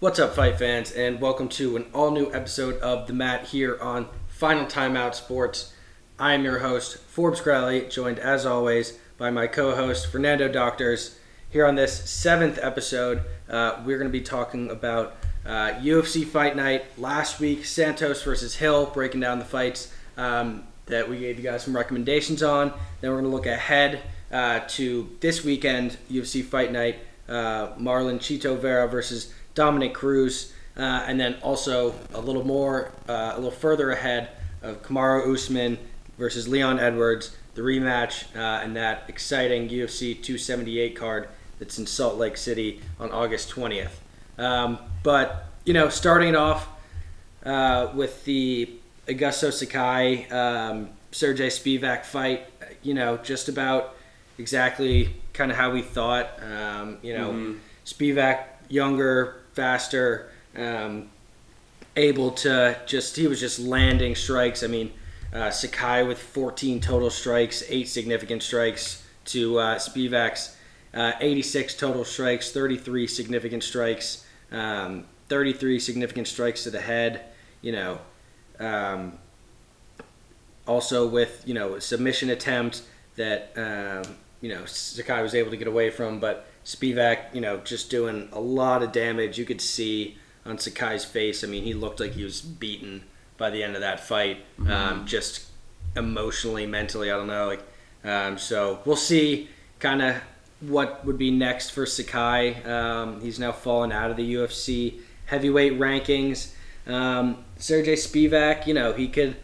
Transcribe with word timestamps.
What's 0.00 0.18
up, 0.18 0.34
fight 0.34 0.58
fans, 0.58 0.92
and 0.92 1.20
welcome 1.20 1.50
to 1.50 1.76
an 1.76 1.84
all 1.92 2.10
new 2.10 2.32
episode 2.32 2.80
of 2.80 3.06
The 3.06 3.12
Mat 3.12 3.48
here 3.48 3.78
on 3.82 4.08
Final 4.28 4.64
Timeout 4.64 5.14
Sports. 5.14 5.74
I 6.18 6.32
am 6.32 6.42
your 6.42 6.60
host, 6.60 6.96
Forbes 7.00 7.42
Crowley, 7.42 7.86
joined 7.86 8.18
as 8.18 8.46
always 8.46 8.98
by 9.18 9.28
my 9.28 9.46
co 9.46 9.76
host, 9.76 10.10
Fernando 10.10 10.48
Doctors. 10.48 11.18
Here 11.50 11.66
on 11.66 11.74
this 11.74 12.08
seventh 12.08 12.58
episode, 12.62 13.24
uh, 13.46 13.82
we're 13.84 13.98
going 13.98 14.08
to 14.08 14.18
be 14.18 14.22
talking 14.22 14.70
about 14.70 15.16
uh, 15.44 15.72
UFC 15.82 16.26
Fight 16.26 16.56
Night 16.56 16.98
last 16.98 17.38
week, 17.38 17.66
Santos 17.66 18.22
versus 18.22 18.54
Hill, 18.54 18.86
breaking 18.86 19.20
down 19.20 19.38
the 19.38 19.44
fights 19.44 19.92
um, 20.16 20.66
that 20.86 21.10
we 21.10 21.18
gave 21.18 21.36
you 21.36 21.44
guys 21.44 21.64
some 21.64 21.76
recommendations 21.76 22.42
on. 22.42 22.72
Then 23.02 23.10
we're 23.10 23.20
going 23.20 23.30
to 23.30 23.36
look 23.36 23.44
ahead 23.44 24.00
uh, 24.32 24.60
to 24.68 25.14
this 25.20 25.44
weekend, 25.44 25.98
UFC 26.10 26.42
Fight 26.42 26.72
Night, 26.72 27.00
uh, 27.28 27.74
Marlon 27.76 28.18
Chito 28.18 28.58
Vera 28.58 28.88
versus 28.88 29.34
Dominick 29.54 29.94
Cruz, 29.94 30.52
uh, 30.76 31.04
and 31.06 31.18
then 31.20 31.36
also 31.42 31.94
a 32.14 32.20
little 32.20 32.44
more, 32.46 32.90
uh, 33.08 33.32
a 33.34 33.36
little 33.36 33.50
further 33.50 33.90
ahead 33.90 34.28
of 34.62 34.82
Kamaru 34.82 35.34
Usman 35.34 35.78
versus 36.18 36.46
Leon 36.48 36.78
Edwards, 36.78 37.36
the 37.54 37.62
rematch, 37.62 38.24
uh, 38.36 38.62
and 38.62 38.76
that 38.76 39.04
exciting 39.08 39.68
UFC 39.68 40.14
278 40.14 40.94
card 40.96 41.28
that's 41.58 41.78
in 41.78 41.86
Salt 41.86 42.16
Lake 42.16 42.36
City 42.36 42.80
on 42.98 43.10
August 43.10 43.50
20th. 43.50 43.98
Um, 44.38 44.78
but 45.02 45.46
you 45.64 45.74
know, 45.74 45.88
starting 45.88 46.30
it 46.30 46.34
off 46.36 46.68
uh, 47.44 47.90
with 47.94 48.24
the 48.24 48.70
Augusto 49.08 49.52
Sakai 49.52 50.26
um, 50.30 50.88
Sergey 51.12 51.48
Spivak 51.48 52.04
fight, 52.04 52.46
you 52.82 52.94
know, 52.94 53.16
just 53.18 53.48
about 53.48 53.96
exactly 54.38 55.14
kind 55.32 55.50
of 55.50 55.56
how 55.56 55.70
we 55.70 55.82
thought. 55.82 56.30
Um, 56.42 56.98
you 57.02 57.16
know, 57.16 57.30
Mhm. 57.32 57.58
Spivak 57.84 58.44
younger, 58.68 59.39
faster, 59.54 60.30
um, 60.56 61.10
able 61.96 62.30
to 62.30 62.78
just 62.86 63.16
he 63.16 63.26
was 63.26 63.40
just 63.40 63.58
landing 63.58 64.14
strikes. 64.14 64.62
I 64.62 64.66
mean, 64.66 64.92
uh, 65.32 65.50
Sakai 65.50 66.02
with 66.02 66.18
14 66.18 66.80
total 66.80 67.10
strikes, 67.10 67.62
eight 67.68 67.88
significant 67.88 68.42
strikes 68.42 69.06
to 69.26 69.58
uh, 69.58 69.78
Spivak's 69.78 70.56
uh, 70.92 71.12
86 71.20 71.76
total 71.76 72.04
strikes, 72.04 72.50
33 72.50 73.06
significant 73.06 73.62
strikes, 73.62 74.26
um, 74.50 75.04
33 75.28 75.78
significant 75.78 76.26
strikes 76.26 76.64
to 76.64 76.70
the 76.70 76.80
head. 76.80 77.22
You 77.62 77.72
know, 77.72 77.98
um, 78.58 79.18
also 80.66 81.06
with 81.06 81.42
you 81.46 81.54
know 81.54 81.78
submission 81.78 82.30
attempt 82.30 82.82
that 83.16 83.52
um, 83.56 84.14
you 84.40 84.52
know 84.52 84.64
Sakai 84.64 85.22
was 85.22 85.34
able 85.34 85.50
to 85.50 85.56
get 85.56 85.68
away 85.68 85.90
from, 85.90 86.18
but 86.18 86.46
Spivak, 86.64 87.34
you 87.34 87.40
know, 87.40 87.58
just 87.58 87.90
doing 87.90 88.28
a 88.32 88.40
lot 88.40 88.82
of 88.82 88.92
damage. 88.92 89.38
You 89.38 89.44
could 89.44 89.60
see 89.60 90.18
on 90.44 90.58
Sakai's 90.58 91.04
face. 91.04 91.42
I 91.42 91.46
mean, 91.46 91.64
he 91.64 91.74
looked 91.74 92.00
like 92.00 92.12
he 92.12 92.24
was 92.24 92.40
beaten 92.40 93.04
by 93.36 93.50
the 93.50 93.62
end 93.62 93.74
of 93.74 93.80
that 93.80 94.00
fight. 94.00 94.44
Um, 94.68 95.06
just 95.06 95.46
emotionally, 95.96 96.66
mentally, 96.66 97.10
I 97.10 97.16
don't 97.16 97.26
know. 97.26 97.46
Like, 97.46 97.62
um, 98.04 98.38
so 98.38 98.80
we'll 98.84 98.96
see 98.96 99.48
kind 99.78 100.02
of 100.02 100.16
what 100.60 101.04
would 101.04 101.18
be 101.18 101.30
next 101.30 101.70
for 101.70 101.86
Sakai. 101.86 102.62
Um, 102.62 103.20
he's 103.20 103.38
now 103.38 103.52
fallen 103.52 103.92
out 103.92 104.10
of 104.10 104.16
the 104.16 104.34
UFC 104.34 105.00
heavyweight 105.26 105.78
rankings. 105.78 106.52
Um, 106.86 107.44
Sergey 107.58 107.94
Spivak, 107.94 108.66
you 108.66 108.74
know, 108.74 108.92
he 108.92 109.08
could. 109.08 109.36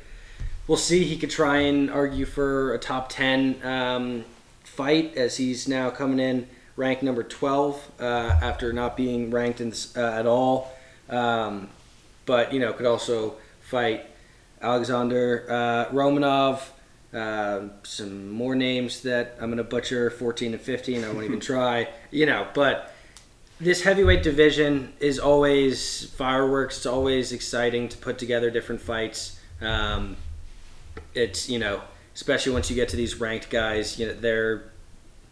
We'll 0.67 0.77
see. 0.77 1.05
He 1.05 1.17
could 1.17 1.31
try 1.31 1.59
and 1.59 1.91
argue 1.91 2.27
for 2.27 2.75
a 2.75 2.79
top 2.79 3.09
ten 3.09 3.65
um, 3.65 4.25
fight 4.65 5.17
as 5.17 5.37
he's 5.37 5.69
now 5.69 5.91
coming 5.91 6.19
in 6.19 6.49
ranked 6.77 7.03
number 7.03 7.23
12 7.23 7.91
uh, 7.99 8.05
after 8.05 8.73
not 8.73 8.97
being 8.97 9.31
ranked 9.31 9.61
in, 9.61 9.73
uh, 9.97 10.01
at 10.01 10.27
all. 10.27 10.73
Um, 11.09 11.69
but 12.27 12.53
you 12.53 12.61
know, 12.61 12.73
could 12.73 12.87
also 12.87 13.37
fight 13.63 14.05
Alexander 14.61 15.47
uh, 15.49 15.95
Romanov. 15.95 16.61
Uh, 17.15 17.69
some 17.83 18.31
more 18.31 18.55
names 18.55 19.03
that 19.03 19.37
I'm 19.41 19.49
gonna 19.51 19.65
butcher, 19.65 20.11
14 20.11 20.53
and 20.53 20.61
15. 20.61 21.05
I 21.05 21.13
won't 21.13 21.25
even 21.25 21.41
try. 21.53 21.89
You 22.11 22.27
know, 22.27 22.47
but 22.53 22.93
this 23.59 23.83
heavyweight 23.83 24.23
division 24.23 24.93
is 25.01 25.19
always 25.19 26.11
fireworks. 26.11 26.79
It's 26.79 26.87
always 26.87 27.33
exciting 27.33 27.89
to 27.89 27.97
put 27.97 28.19
together 28.19 28.51
different 28.51 28.83
fights. 28.83 29.41
Um, 29.63 30.17
it's 31.15 31.49
you 31.49 31.59
know, 31.59 31.81
especially 32.15 32.53
once 32.53 32.69
you 32.69 32.77
get 32.77 32.91
to 32.91 32.97
these 32.97 33.19
ranked 33.19 33.49
guys, 33.49 33.99
you 33.99 34.09
know, 34.09 34.15
they're 34.15 34.65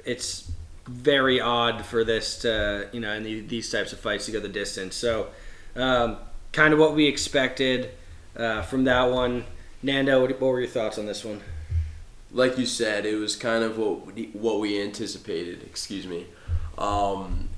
it's 0.04 0.50
very 0.86 1.40
odd 1.40 1.84
for 1.84 2.04
this 2.04 2.38
to 2.40 2.88
you 2.92 3.00
know 3.00 3.12
in 3.12 3.22
the, 3.22 3.40
these 3.40 3.70
types 3.70 3.92
of 3.92 4.00
fights 4.00 4.26
to 4.26 4.32
go 4.32 4.40
the 4.40 4.48
distance. 4.48 4.94
So, 4.94 5.28
um, 5.76 6.18
kind 6.52 6.72
of 6.72 6.78
what 6.78 6.94
we 6.94 7.06
expected 7.06 7.90
uh, 8.36 8.62
from 8.62 8.84
that 8.84 9.10
one. 9.10 9.44
Nando, 9.82 10.22
what, 10.22 10.30
what 10.40 10.48
were 10.48 10.60
your 10.60 10.68
thoughts 10.68 10.98
on 10.98 11.06
this 11.06 11.24
one? 11.24 11.42
Like 12.32 12.58
you 12.58 12.66
said, 12.66 13.06
it 13.06 13.16
was 13.16 13.36
kind 13.36 13.62
of 13.62 13.78
what 13.78 14.06
we, 14.06 14.30
what 14.32 14.60
we 14.60 14.80
anticipated. 14.80 15.62
Excuse 15.62 16.06
me. 16.06 16.26
Um, 16.78 17.50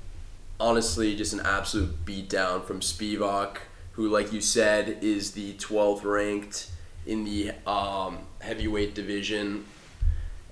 honestly, 0.59 1.15
just 1.15 1.33
an 1.33 1.39
absolute 1.39 2.05
beatdown 2.05 2.63
from 2.63 2.81
Spivak, 2.81 3.57
who, 3.93 4.07
like 4.09 4.33
you 4.33 4.41
said, 4.41 4.99
is 5.01 5.31
the 5.31 5.53
12th 5.53 6.03
ranked 6.03 6.69
in 7.05 7.23
the 7.23 7.51
um, 7.65 8.19
heavyweight 8.41 8.93
division. 8.93 9.65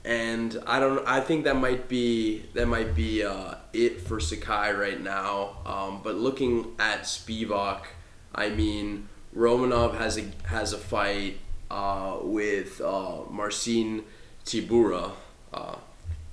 And 0.05 0.61
I 0.67 0.79
don't. 0.79 1.05
I 1.07 1.19
think 1.19 1.45
that 1.45 1.55
might 1.55 1.89
be 1.89 2.45
that 2.53 2.67
might 2.67 2.93
be 2.95 3.23
uh, 3.23 3.55
it 3.73 4.01
for 4.01 4.19
Sakai 4.19 4.71
right 4.71 5.01
now. 5.01 5.57
Um, 5.65 6.01
but 6.03 6.15
looking 6.15 6.75
at 6.77 7.03
Spivak, 7.03 7.85
I 8.33 8.49
mean, 8.49 9.09
Romanov 9.35 9.97
has 9.97 10.17
a 10.19 10.25
has 10.47 10.73
a 10.73 10.77
fight 10.77 11.39
uh, 11.71 12.17
with 12.21 12.79
uh, 12.81 13.21
Marcin 13.29 14.03
Tybura. 14.45 15.13
Uh, 15.51 15.75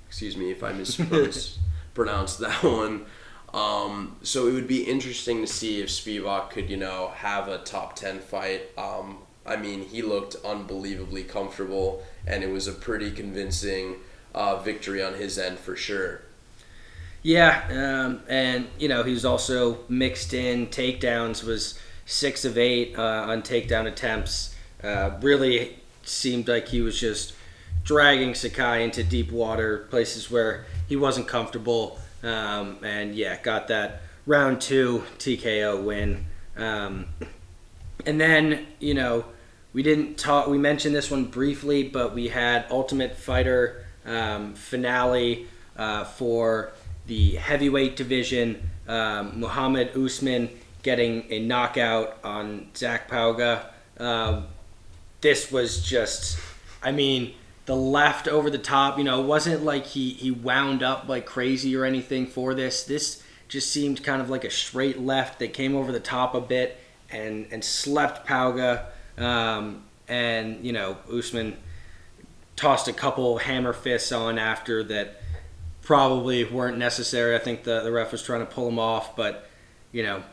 excuse 0.07 0.37
me 0.37 0.51
if 0.51 0.63
I 0.63 0.71
mispronounced 0.73 1.59
that 2.39 2.63
one. 2.63 3.05
Um, 3.53 4.17
so 4.23 4.47
it 4.47 4.53
would 4.53 4.67
be 4.67 4.83
interesting 4.83 5.41
to 5.41 5.47
see 5.47 5.81
if 5.81 5.89
Spivak 5.89 6.49
could, 6.49 6.69
you 6.69 6.77
know, 6.77 7.11
have 7.15 7.47
a 7.47 7.59
top 7.59 7.95
ten 7.95 8.19
fight. 8.19 8.69
Um, 8.77 9.19
I 9.45 9.57
mean, 9.57 9.81
he 9.81 10.01
looked 10.01 10.35
unbelievably 10.45 11.23
comfortable, 11.25 12.03
and 12.25 12.43
it 12.43 12.49
was 12.49 12.67
a 12.67 12.71
pretty 12.71 13.11
convincing 13.11 13.95
uh, 14.33 14.57
victory 14.57 15.03
on 15.03 15.15
his 15.15 15.37
end 15.37 15.59
for 15.59 15.75
sure. 15.75 16.21
Yeah, 17.21 17.63
um, 17.71 18.21
and 18.27 18.67
you 18.77 18.89
know 18.89 19.03
he 19.03 19.13
was 19.13 19.23
also 19.23 19.79
mixed 19.87 20.33
in 20.33 20.67
takedowns. 20.67 21.43
Was 21.43 21.79
six 22.05 22.43
of 22.43 22.57
eight 22.57 22.97
uh, 22.97 23.25
on 23.27 23.41
takedown 23.41 23.87
attempts. 23.87 24.55
Uh, 24.83 25.11
really 25.21 25.77
seemed 26.03 26.49
like 26.49 26.67
he 26.67 26.81
was 26.81 26.99
just 26.99 27.33
dragging 27.85 28.35
Sakai 28.35 28.83
into 28.83 29.03
deep 29.03 29.31
water, 29.31 29.87
places 29.89 30.29
where 30.29 30.65
he 30.87 30.97
wasn't 30.97 31.27
comfortable. 31.27 31.99
Um, 32.21 32.77
and 32.83 33.15
yeah, 33.15 33.41
got 33.41 33.69
that 33.69 34.01
round 34.25 34.59
two 34.59 35.03
TKO 35.17 35.81
win. 35.81 36.25
Um, 36.57 37.07
and 38.05 38.19
then 38.19 38.67
you 38.79 38.93
know 38.93 39.25
we 39.73 39.83
didn't 39.83 40.17
talk. 40.17 40.47
We 40.47 40.57
mentioned 40.57 40.95
this 40.95 41.09
one 41.11 41.25
briefly, 41.25 41.83
but 41.83 42.13
we 42.13 42.27
had 42.27 42.65
Ultimate 42.69 43.17
Fighter 43.17 43.85
um, 44.05 44.53
finale 44.53 45.47
uh, 45.75 46.03
for 46.03 46.71
the 47.07 47.35
heavyweight 47.35 47.95
division. 47.95 48.69
Um, 48.87 49.39
Muhammad 49.39 49.97
Usman 49.97 50.49
getting 50.83 51.25
a 51.31 51.39
knockout 51.39 52.17
on 52.23 52.67
Zach 52.75 53.09
Pauga. 53.09 53.65
Um, 53.97 54.47
this 55.21 55.51
was 55.51 55.81
just, 55.81 56.37
I 56.81 56.91
mean, 56.91 57.33
the 57.65 57.75
left 57.75 58.27
over 58.27 58.49
the 58.49 58.57
top. 58.57 58.97
You 58.97 59.03
know, 59.05 59.21
it 59.21 59.25
wasn't 59.25 59.63
like 59.63 59.87
he 59.87 60.11
he 60.11 60.31
wound 60.31 60.83
up 60.83 61.07
like 61.07 61.25
crazy 61.25 61.75
or 61.75 61.85
anything 61.85 62.27
for 62.27 62.53
this. 62.53 62.83
This 62.83 63.23
just 63.47 63.71
seemed 63.71 64.03
kind 64.03 64.21
of 64.21 64.29
like 64.29 64.43
a 64.43 64.49
straight 64.49 64.99
left 64.99 65.39
that 65.39 65.53
came 65.53 65.75
over 65.75 65.91
the 65.91 65.99
top 65.99 66.35
a 66.35 66.41
bit 66.41 66.77
and 67.09 67.47
and 67.51 67.63
slept 67.63 68.27
Pauga. 68.27 68.85
Um, 69.17 69.83
and 70.07 70.65
you 70.65 70.73
know, 70.73 70.97
Usman 71.11 71.57
tossed 72.55 72.87
a 72.87 72.93
couple 72.93 73.37
hammer 73.39 73.73
fists 73.73 74.11
on 74.11 74.37
after 74.37 74.83
that 74.83 75.21
probably 75.81 76.43
weren't 76.45 76.77
necessary. 76.77 77.35
I 77.35 77.39
think 77.39 77.63
the, 77.63 77.81
the 77.81 77.91
ref 77.91 78.11
was 78.11 78.23
trying 78.23 78.39
to 78.39 78.45
pull 78.45 78.67
him 78.67 78.79
off, 78.79 79.15
but 79.15 79.49
you 79.91 80.03
know, 80.03 80.23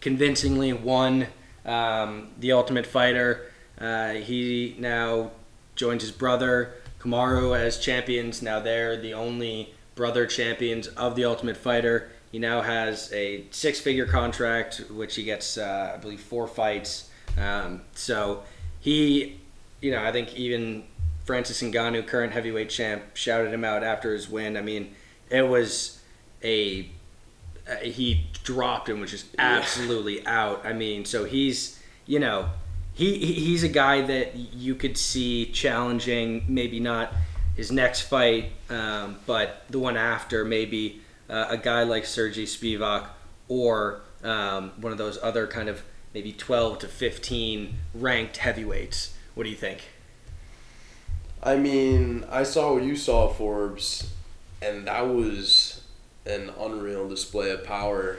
convincingly 0.00 0.72
won 0.72 1.26
um, 1.64 2.30
the 2.38 2.52
Ultimate 2.52 2.86
Fighter. 2.86 3.50
Uh, 3.78 4.12
he 4.12 4.76
now 4.78 5.30
joins 5.74 6.02
his 6.02 6.12
brother 6.12 6.74
Kamaru 7.00 7.58
as 7.58 7.78
champions. 7.78 8.42
Now 8.42 8.60
they're 8.60 8.96
the 8.96 9.14
only 9.14 9.74
brother 9.94 10.26
champions 10.26 10.86
of 10.88 11.16
the 11.16 11.24
Ultimate 11.24 11.56
Fighter. 11.56 12.10
He 12.32 12.38
now 12.38 12.62
has 12.62 13.12
a 13.12 13.46
six-figure 13.50 14.06
contract, 14.06 14.84
which 14.90 15.16
he 15.16 15.24
gets, 15.24 15.58
uh, 15.58 15.92
I 15.94 15.98
believe, 15.98 16.20
four 16.20 16.46
fights. 16.46 17.09
Um, 17.38 17.82
so 17.94 18.42
he, 18.80 19.40
you 19.80 19.90
know, 19.90 20.02
I 20.02 20.12
think 20.12 20.34
even 20.36 20.84
Francis 21.24 21.62
Ngannou, 21.62 22.06
current 22.06 22.32
heavyweight 22.32 22.70
champ, 22.70 23.02
shouted 23.14 23.52
him 23.52 23.64
out 23.64 23.82
after 23.84 24.12
his 24.12 24.28
win. 24.28 24.56
I 24.56 24.62
mean, 24.62 24.94
it 25.30 25.42
was 25.42 26.00
a 26.42 26.88
uh, 27.70 27.76
he 27.76 28.26
dropped 28.42 28.88
him, 28.88 29.00
which 29.00 29.14
is 29.14 29.24
absolutely 29.38 30.26
out. 30.26 30.64
I 30.64 30.72
mean, 30.72 31.04
so 31.04 31.24
he's 31.24 31.78
you 32.06 32.18
know 32.18 32.50
he 32.92 33.18
he's 33.18 33.62
a 33.62 33.68
guy 33.68 34.00
that 34.02 34.34
you 34.34 34.74
could 34.74 34.96
see 34.96 35.46
challenging 35.46 36.44
maybe 36.48 36.80
not 36.80 37.12
his 37.56 37.70
next 37.70 38.02
fight, 38.02 38.52
um, 38.68 39.18
but 39.26 39.64
the 39.70 39.78
one 39.78 39.96
after 39.96 40.44
maybe 40.44 41.00
uh, 41.28 41.46
a 41.50 41.56
guy 41.56 41.82
like 41.82 42.06
Sergey 42.06 42.44
Spivak 42.44 43.06
or 43.48 44.00
um, 44.24 44.72
one 44.80 44.92
of 44.92 44.98
those 44.98 45.18
other 45.22 45.46
kind 45.46 45.68
of 45.68 45.82
maybe 46.14 46.32
12 46.32 46.80
to 46.80 46.88
15 46.88 47.74
ranked 47.94 48.38
heavyweights. 48.38 49.14
What 49.34 49.44
do 49.44 49.50
you 49.50 49.56
think? 49.56 49.88
I 51.42 51.56
mean, 51.56 52.24
I 52.30 52.42
saw 52.42 52.74
what 52.74 52.82
you 52.82 52.96
saw, 52.96 53.28
Forbes, 53.28 54.10
and 54.60 54.86
that 54.86 55.08
was 55.08 55.82
an 56.26 56.50
unreal 56.58 57.08
display 57.08 57.50
of 57.50 57.64
power. 57.64 58.18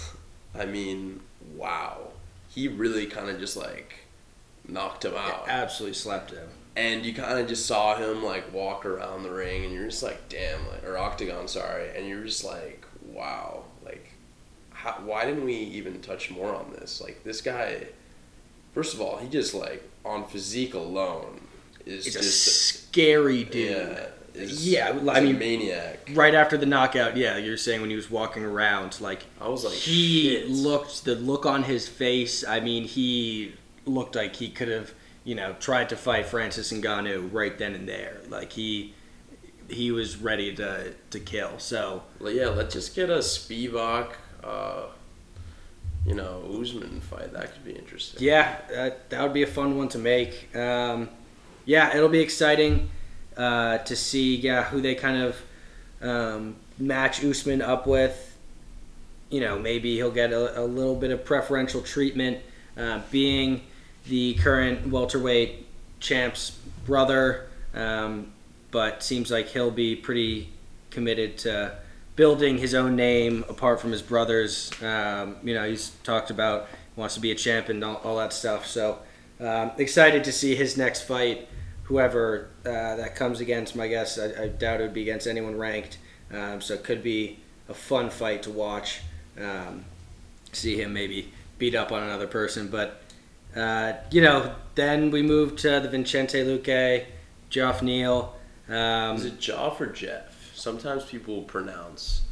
I 0.54 0.64
mean, 0.64 1.20
wow. 1.54 2.08
He 2.48 2.68
really 2.68 3.06
kind 3.06 3.28
of 3.28 3.38
just 3.38 3.56
like 3.56 4.06
knocked 4.66 5.04
him 5.04 5.14
out. 5.16 5.44
Absolutely 5.48 5.94
slapped 5.94 6.30
him. 6.30 6.48
And 6.74 7.04
you 7.04 7.12
kind 7.12 7.38
of 7.38 7.46
just 7.48 7.66
saw 7.66 7.96
him 7.96 8.24
like 8.24 8.52
walk 8.54 8.86
around 8.86 9.22
the 9.22 9.30
ring, 9.30 9.64
and 9.64 9.74
you're 9.74 9.88
just 9.88 10.02
like, 10.02 10.28
damn, 10.30 10.66
like, 10.68 10.84
or 10.84 10.96
octagon, 10.96 11.48
sorry, 11.48 11.90
and 11.94 12.08
you're 12.08 12.24
just 12.24 12.44
like, 12.44 12.86
wow, 13.04 13.64
how, 14.82 14.92
why 15.04 15.24
didn't 15.24 15.44
we 15.44 15.54
even 15.54 16.00
touch 16.00 16.30
more 16.30 16.54
on 16.54 16.72
this? 16.72 17.00
Like, 17.00 17.22
this 17.24 17.40
guy, 17.40 17.86
first 18.74 18.94
of 18.94 19.00
all, 19.00 19.16
he 19.18 19.28
just 19.28 19.54
like 19.54 19.82
on 20.04 20.26
physique 20.26 20.74
alone 20.74 21.40
is 21.86 22.06
a 22.06 22.10
just 22.12 22.44
scary 22.88 23.44
dude. 23.44 23.70
yeah, 23.70 24.06
is, 24.34 24.68
Yeah, 24.68 24.98
I 25.08 25.18
a 25.18 25.22
mean- 25.22 25.38
maniac. 25.38 26.08
Right 26.14 26.34
after 26.34 26.56
the 26.56 26.66
knockout, 26.66 27.16
yeah, 27.16 27.36
you're 27.36 27.56
saying 27.56 27.80
when 27.80 27.90
he 27.90 27.96
was 27.96 28.10
walking 28.10 28.44
around, 28.44 29.00
like 29.00 29.20
I 29.40 29.48
was 29.48 29.64
like, 29.64 29.74
he 29.74 30.30
shit. 30.30 30.48
looked 30.50 31.04
the 31.04 31.14
look 31.14 31.46
on 31.46 31.62
his 31.64 31.88
face. 31.88 32.44
I 32.46 32.60
mean, 32.60 32.84
he 32.84 33.54
looked 33.86 34.14
like 34.16 34.36
he 34.36 34.48
could 34.48 34.68
have, 34.68 34.92
you 35.24 35.34
know, 35.34 35.54
tried 35.60 35.88
to 35.90 35.96
fight 35.96 36.26
Francis 36.26 36.72
Ngannou 36.72 37.32
right 37.32 37.56
then 37.58 37.74
and 37.74 37.88
there. 37.88 38.20
Like 38.28 38.52
he 38.52 38.94
he 39.68 39.90
was 39.92 40.16
ready 40.16 40.54
to 40.56 40.92
to 41.10 41.20
kill. 41.20 41.58
So 41.58 42.02
Well, 42.20 42.32
yeah, 42.32 42.48
let's 42.48 42.74
just 42.74 42.94
get 42.96 43.08
a 43.10 43.18
Spivak, 43.18 44.12
uh, 44.44 44.86
you 46.06 46.14
know, 46.14 46.42
Usman 46.60 47.00
fight. 47.00 47.32
That 47.32 47.52
could 47.52 47.64
be 47.64 47.72
interesting. 47.72 48.22
yeah, 48.22 48.58
that, 48.70 49.10
that 49.10 49.22
would 49.22 49.32
be 49.32 49.42
a 49.42 49.46
fun 49.46 49.76
one 49.76 49.88
to 49.90 49.98
make. 49.98 50.54
Um, 50.56 51.08
yeah, 51.64 51.96
it'll 51.96 52.08
be 52.08 52.20
exciting 52.20 52.90
uh, 53.36 53.78
to 53.78 53.96
see 53.96 54.36
yeah 54.36 54.64
who 54.64 54.80
they 54.80 54.94
kind 54.94 55.22
of 55.22 55.42
um, 56.00 56.56
match 56.78 57.24
Usman 57.24 57.62
up 57.62 57.86
with. 57.86 58.36
You 59.30 59.40
know, 59.40 59.58
maybe 59.58 59.96
he'll 59.96 60.10
get 60.10 60.32
a, 60.32 60.60
a 60.60 60.64
little 60.64 60.96
bit 60.96 61.10
of 61.10 61.24
preferential 61.24 61.80
treatment, 61.80 62.38
uh, 62.76 63.00
being 63.10 63.62
the 64.06 64.34
current 64.34 64.88
welterweight 64.88 65.66
champ's 66.00 66.50
brother. 66.84 67.46
Um, 67.74 68.32
but 68.70 69.02
seems 69.02 69.30
like 69.30 69.48
he'll 69.48 69.70
be 69.70 69.94
pretty 69.94 70.48
committed 70.90 71.38
to 71.38 71.76
building 72.16 72.58
his 72.58 72.74
own 72.74 72.96
name 72.96 73.44
apart 73.48 73.80
from 73.80 73.90
his 73.90 74.02
brothers. 74.02 74.70
Um, 74.82 75.36
you 75.42 75.54
know, 75.54 75.68
he's 75.68 75.90
talked 76.04 76.30
about 76.30 76.68
wants 76.96 77.14
to 77.14 77.20
be 77.20 77.30
a 77.30 77.34
champ 77.34 77.68
and 77.68 77.82
all, 77.82 77.96
all 78.04 78.16
that 78.18 78.32
stuff. 78.32 78.66
So 78.66 78.98
um, 79.40 79.72
excited 79.78 80.24
to 80.24 80.32
see 80.32 80.54
his 80.54 80.76
next 80.76 81.02
fight. 81.02 81.48
Whoever 81.84 82.48
uh, 82.64 82.96
that 82.96 83.16
comes 83.16 83.40
against, 83.40 83.74
my 83.74 83.88
guess, 83.88 84.18
I, 84.18 84.44
I 84.44 84.48
doubt 84.48 84.80
it 84.80 84.84
would 84.84 84.94
be 84.94 85.02
against 85.02 85.26
anyone 85.26 85.58
ranked. 85.58 85.98
Um, 86.32 86.60
so 86.60 86.74
it 86.74 86.84
could 86.84 87.02
be 87.02 87.40
a 87.68 87.74
fun 87.74 88.08
fight 88.10 88.42
to 88.44 88.50
watch. 88.50 89.00
Um, 89.38 89.84
see 90.52 90.80
him 90.80 90.92
maybe 90.92 91.32
beat 91.58 91.74
up 91.74 91.92
on 91.92 92.02
another 92.02 92.26
person, 92.26 92.68
but 92.68 93.02
uh, 93.54 93.94
you 94.10 94.22
know, 94.22 94.54
then 94.74 95.10
we 95.10 95.22
moved 95.22 95.58
to 95.60 95.80
the 95.80 95.88
Vincente 95.88 96.42
Luque, 96.44 97.04
Geoff 97.50 97.82
Neal. 97.82 98.34
Um, 98.68 99.16
Is 99.16 99.26
it 99.26 99.38
Joff 99.38 99.80
or 99.80 99.86
Jeff? 99.86 100.31
Sometimes 100.62 101.04
people 101.04 101.42
pronounce 101.42 102.22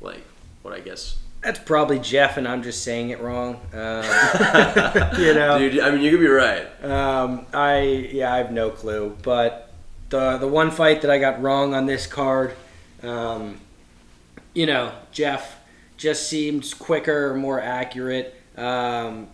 like 0.00 0.24
what 0.62 0.74
I 0.74 0.80
guess. 0.80 1.18
that's 1.44 1.60
probably 1.60 2.00
Jeff, 2.00 2.36
and 2.36 2.48
I'm 2.48 2.64
just 2.64 2.82
saying 2.82 3.10
it 3.10 3.20
wrong. 3.20 3.54
Um, 3.72 4.02
you 5.20 5.32
know, 5.32 5.56
Dude, 5.60 5.78
I 5.78 5.92
mean, 5.92 6.02
you 6.02 6.10
could 6.10 6.18
be 6.18 6.26
right. 6.26 6.66
Um, 6.84 7.46
I 7.54 8.08
yeah, 8.12 8.34
I 8.34 8.38
have 8.38 8.50
no 8.50 8.70
clue. 8.70 9.16
But 9.22 9.70
the 10.08 10.38
the 10.38 10.48
one 10.48 10.72
fight 10.72 11.02
that 11.02 11.10
I 11.12 11.18
got 11.20 11.40
wrong 11.40 11.72
on 11.72 11.86
this 11.86 12.08
card, 12.08 12.56
um, 13.04 13.60
you 14.54 14.66
know, 14.66 14.90
Jeff 15.12 15.60
just 15.96 16.28
seemed 16.28 16.74
quicker, 16.80 17.32
more 17.34 17.60
accurate, 17.60 18.34
um, 18.56 19.28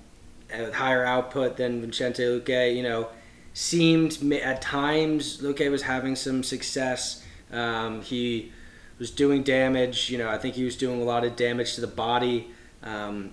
with 0.51 0.75
higher 0.75 1.03
output 1.07 1.57
than 1.57 1.81
Vincente 1.81 2.23
Luque. 2.23 2.77
You 2.77 2.83
know, 2.83 3.09
seemed 3.55 4.23
at 4.35 4.61
times 4.61 5.39
Luque 5.41 5.71
was 5.71 5.81
having 5.81 6.15
some 6.15 6.43
success. 6.43 7.23
Um, 7.55 8.03
he 8.03 8.53
was 8.99 9.11
doing 9.11 9.43
damage. 9.43 10.11
You 10.11 10.19
know, 10.19 10.29
I 10.29 10.39
think 10.39 10.55
he 10.55 10.65
was 10.65 10.77
doing 10.77 11.01
a 11.01 11.05
lot 11.05 11.25
of 11.25 11.37
damage 11.37 11.75
to 11.77 11.81
the 11.81 11.87
body. 11.87 12.49
Um, 12.83 13.33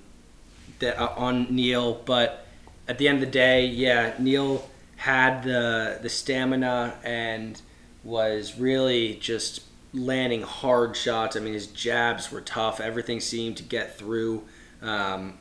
that 0.80 1.00
uh, 1.00 1.14
on 1.16 1.54
Neal, 1.56 1.94
but 2.06 2.46
at 2.88 2.98
the 2.98 3.08
end 3.08 3.20
of 3.20 3.22
the 3.22 3.32
day, 3.32 3.66
yeah, 3.66 4.14
Neal 4.20 4.68
had 4.98 5.44
the 5.44 6.00
the 6.02 6.10
stamina 6.10 6.96
and 7.04 7.62
was 8.04 8.58
really 8.60 9.16
just 9.16 9.62
landing 9.94 10.42
hard 10.42 10.96
shots. 10.96 11.36
I 11.36 11.40
mean, 11.40 11.54
his 11.54 11.68
jabs 11.68 12.32
were 12.32 12.42
tough. 12.42 12.80
Everything 12.80 13.20
seemed 13.20 13.58
to 13.58 13.64
get 13.64 13.98
through 13.98 14.44
um, 14.82 15.38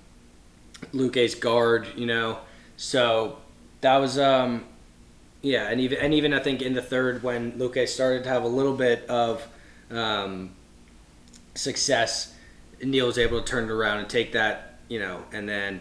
Luque's 0.93 1.35
guard, 1.35 1.89
you 1.97 2.07
know. 2.07 2.39
So 2.77 3.39
that 3.81 3.97
was 3.97 4.19
um, 4.19 4.65
yeah, 5.43 5.69
and 5.69 5.81
even 5.81 5.99
and 5.99 6.15
even 6.15 6.35
I 6.35 6.41
think 6.41 6.63
in 6.63 6.75
the 6.75 6.83
third 6.83 7.23
when 7.23 7.53
Luque 7.53 7.89
started 7.89 8.25
to 8.25 8.29
have 8.29 8.45
a 8.45 8.49
little 8.49 8.75
bit 8.75 9.07
of 9.09 9.47
um, 9.91 10.51
success, 11.55 12.35
Neal 12.83 13.07
was 13.07 13.19
able 13.19 13.41
to 13.41 13.47
turn 13.47 13.65
it 13.65 13.71
around 13.71 13.99
and 13.99 14.09
take 14.09 14.33
that, 14.33 14.79
you 14.89 14.99
know, 14.99 15.25
and 15.33 15.49
then 15.49 15.81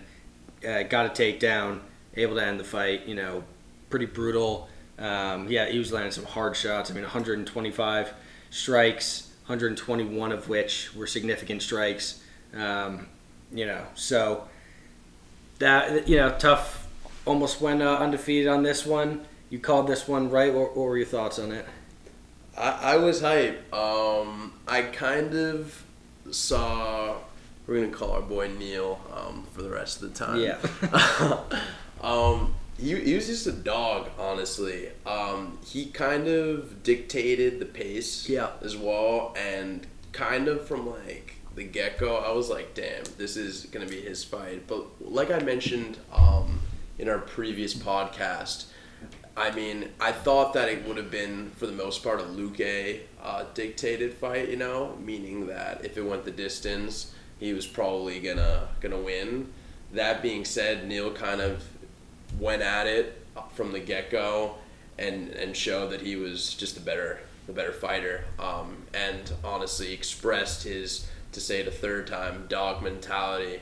uh, 0.68 0.84
got 0.84 1.06
a 1.06 1.10
takedown, 1.10 1.80
able 2.16 2.36
to 2.36 2.46
end 2.46 2.60
the 2.60 2.64
fight, 2.64 3.06
you 3.06 3.16
know, 3.16 3.44
pretty 3.90 4.06
brutal. 4.06 4.70
Um, 4.98 5.48
yeah, 5.50 5.68
he 5.68 5.78
was 5.78 5.92
landing 5.92 6.12
some 6.12 6.26
hard 6.26 6.56
shots. 6.56 6.92
I 6.92 6.94
mean, 6.94 7.04
125 7.04 8.14
strikes, 8.50 9.30
121 9.46 10.32
of 10.32 10.50
which 10.50 10.94
were 10.96 11.08
significant 11.08 11.62
strikes. 11.62 12.22
Um, 12.56 13.08
you 13.52 13.66
know, 13.66 13.86
so 13.96 14.48
that 15.60 16.08
you 16.08 16.18
know, 16.18 16.36
tough. 16.38 16.88
Almost 17.26 17.62
went 17.62 17.84
uh, 17.84 17.96
undefeated 17.96 18.48
on 18.48 18.64
this 18.64 18.86
one. 18.86 19.26
You 19.50 19.60
called 19.60 19.88
this 19.88 20.08
one 20.08 20.30
right. 20.30 20.54
What, 20.54 20.76
what 20.78 20.84
were 20.84 20.98
your 20.98 21.08
thoughts 21.08 21.40
on 21.40 21.52
it? 21.52 21.66
I, 22.58 22.94
I 22.94 22.98
was 22.98 23.22
hype. 23.22 23.74
Um, 23.74 24.54
I 24.68 24.84
kind 24.84 25.34
of 25.34 25.84
saw. 26.32 27.16
We're 27.66 27.82
gonna 27.82 27.94
call 27.94 28.12
our 28.12 28.22
boy 28.22 28.50
Neal 28.50 29.00
um, 29.16 29.48
for 29.52 29.62
the 29.62 29.70
rest 29.70 30.02
of 30.02 30.14
the 30.14 30.26
time. 30.26 30.40
Yeah. 30.40 31.40
um, 32.02 32.54
he, 32.78 32.96
he 32.96 33.16
was 33.16 33.28
just 33.28 33.46
a 33.48 33.52
dog, 33.52 34.10
honestly. 34.18 34.90
Um, 35.06 35.58
he 35.66 35.88
kind 35.88 36.28
of 36.28 36.84
dictated 36.84 37.60
the 37.60 37.66
pace. 37.66 38.30
Yeah. 38.30 38.50
As 38.62 38.78
well, 38.78 39.36
and 39.38 39.86
kind 40.12 40.48
of 40.48 40.68
from 40.68 40.90
like 40.90 41.36
the 41.56 41.64
get 41.64 41.98
go, 41.98 42.18
I 42.18 42.32
was 42.32 42.50
like, 42.50 42.74
damn, 42.76 43.04
this 43.18 43.36
is 43.36 43.66
gonna 43.66 43.88
be 43.88 44.02
his 44.02 44.24
fight. 44.24 44.68
But 44.68 44.86
like 45.00 45.32
I 45.32 45.40
mentioned 45.40 45.98
um, 46.14 46.60
in 47.00 47.10
our 47.10 47.20
previous 47.20 47.74
podcast. 47.74 48.66
I 49.40 49.52
mean, 49.52 49.88
I 50.02 50.12
thought 50.12 50.52
that 50.54 50.68
it 50.68 50.86
would 50.86 50.98
have 50.98 51.10
been, 51.10 51.52
for 51.56 51.66
the 51.66 51.72
most 51.72 52.04
part, 52.04 52.20
a 52.20 52.24
Luque 52.24 53.00
uh, 53.24 53.46
dictated 53.54 54.14
fight. 54.14 54.50
You 54.50 54.58
know, 54.58 54.98
meaning 55.02 55.48
that 55.48 55.86
if 55.86 55.98
it 55.98 56.02
went 56.02 56.26
the 56.26 56.32
distance, 56.32 57.14
he 57.40 57.54
was 57.54 57.66
probably 57.66 58.20
gonna 58.20 58.68
gonna 58.82 59.00
win. 59.00 59.54
That 59.94 60.22
being 60.22 60.44
said, 60.44 60.86
Neal 60.86 61.14
kind 61.14 61.40
of 61.40 61.64
went 62.38 62.62
at 62.62 62.86
it 62.86 63.26
from 63.54 63.72
the 63.72 63.80
get 63.80 64.12
go, 64.12 64.56
and 64.98 65.30
and 65.30 65.56
showed 65.56 65.92
that 65.92 66.02
he 66.02 66.18
was 66.18 66.54
just 66.54 66.76
a 66.76 66.82
better 66.82 67.22
the 67.48 67.54
better 67.54 67.72
fighter. 67.72 68.26
Um, 68.40 68.76
and 68.94 69.32
honestly, 69.42 69.94
expressed 69.94 70.64
his 70.64 71.08
to 71.32 71.40
say 71.40 71.62
it 71.62 71.68
a 71.68 71.72
third 71.72 72.08
time 72.08 72.46
dog 72.50 72.84
mentality. 72.84 73.62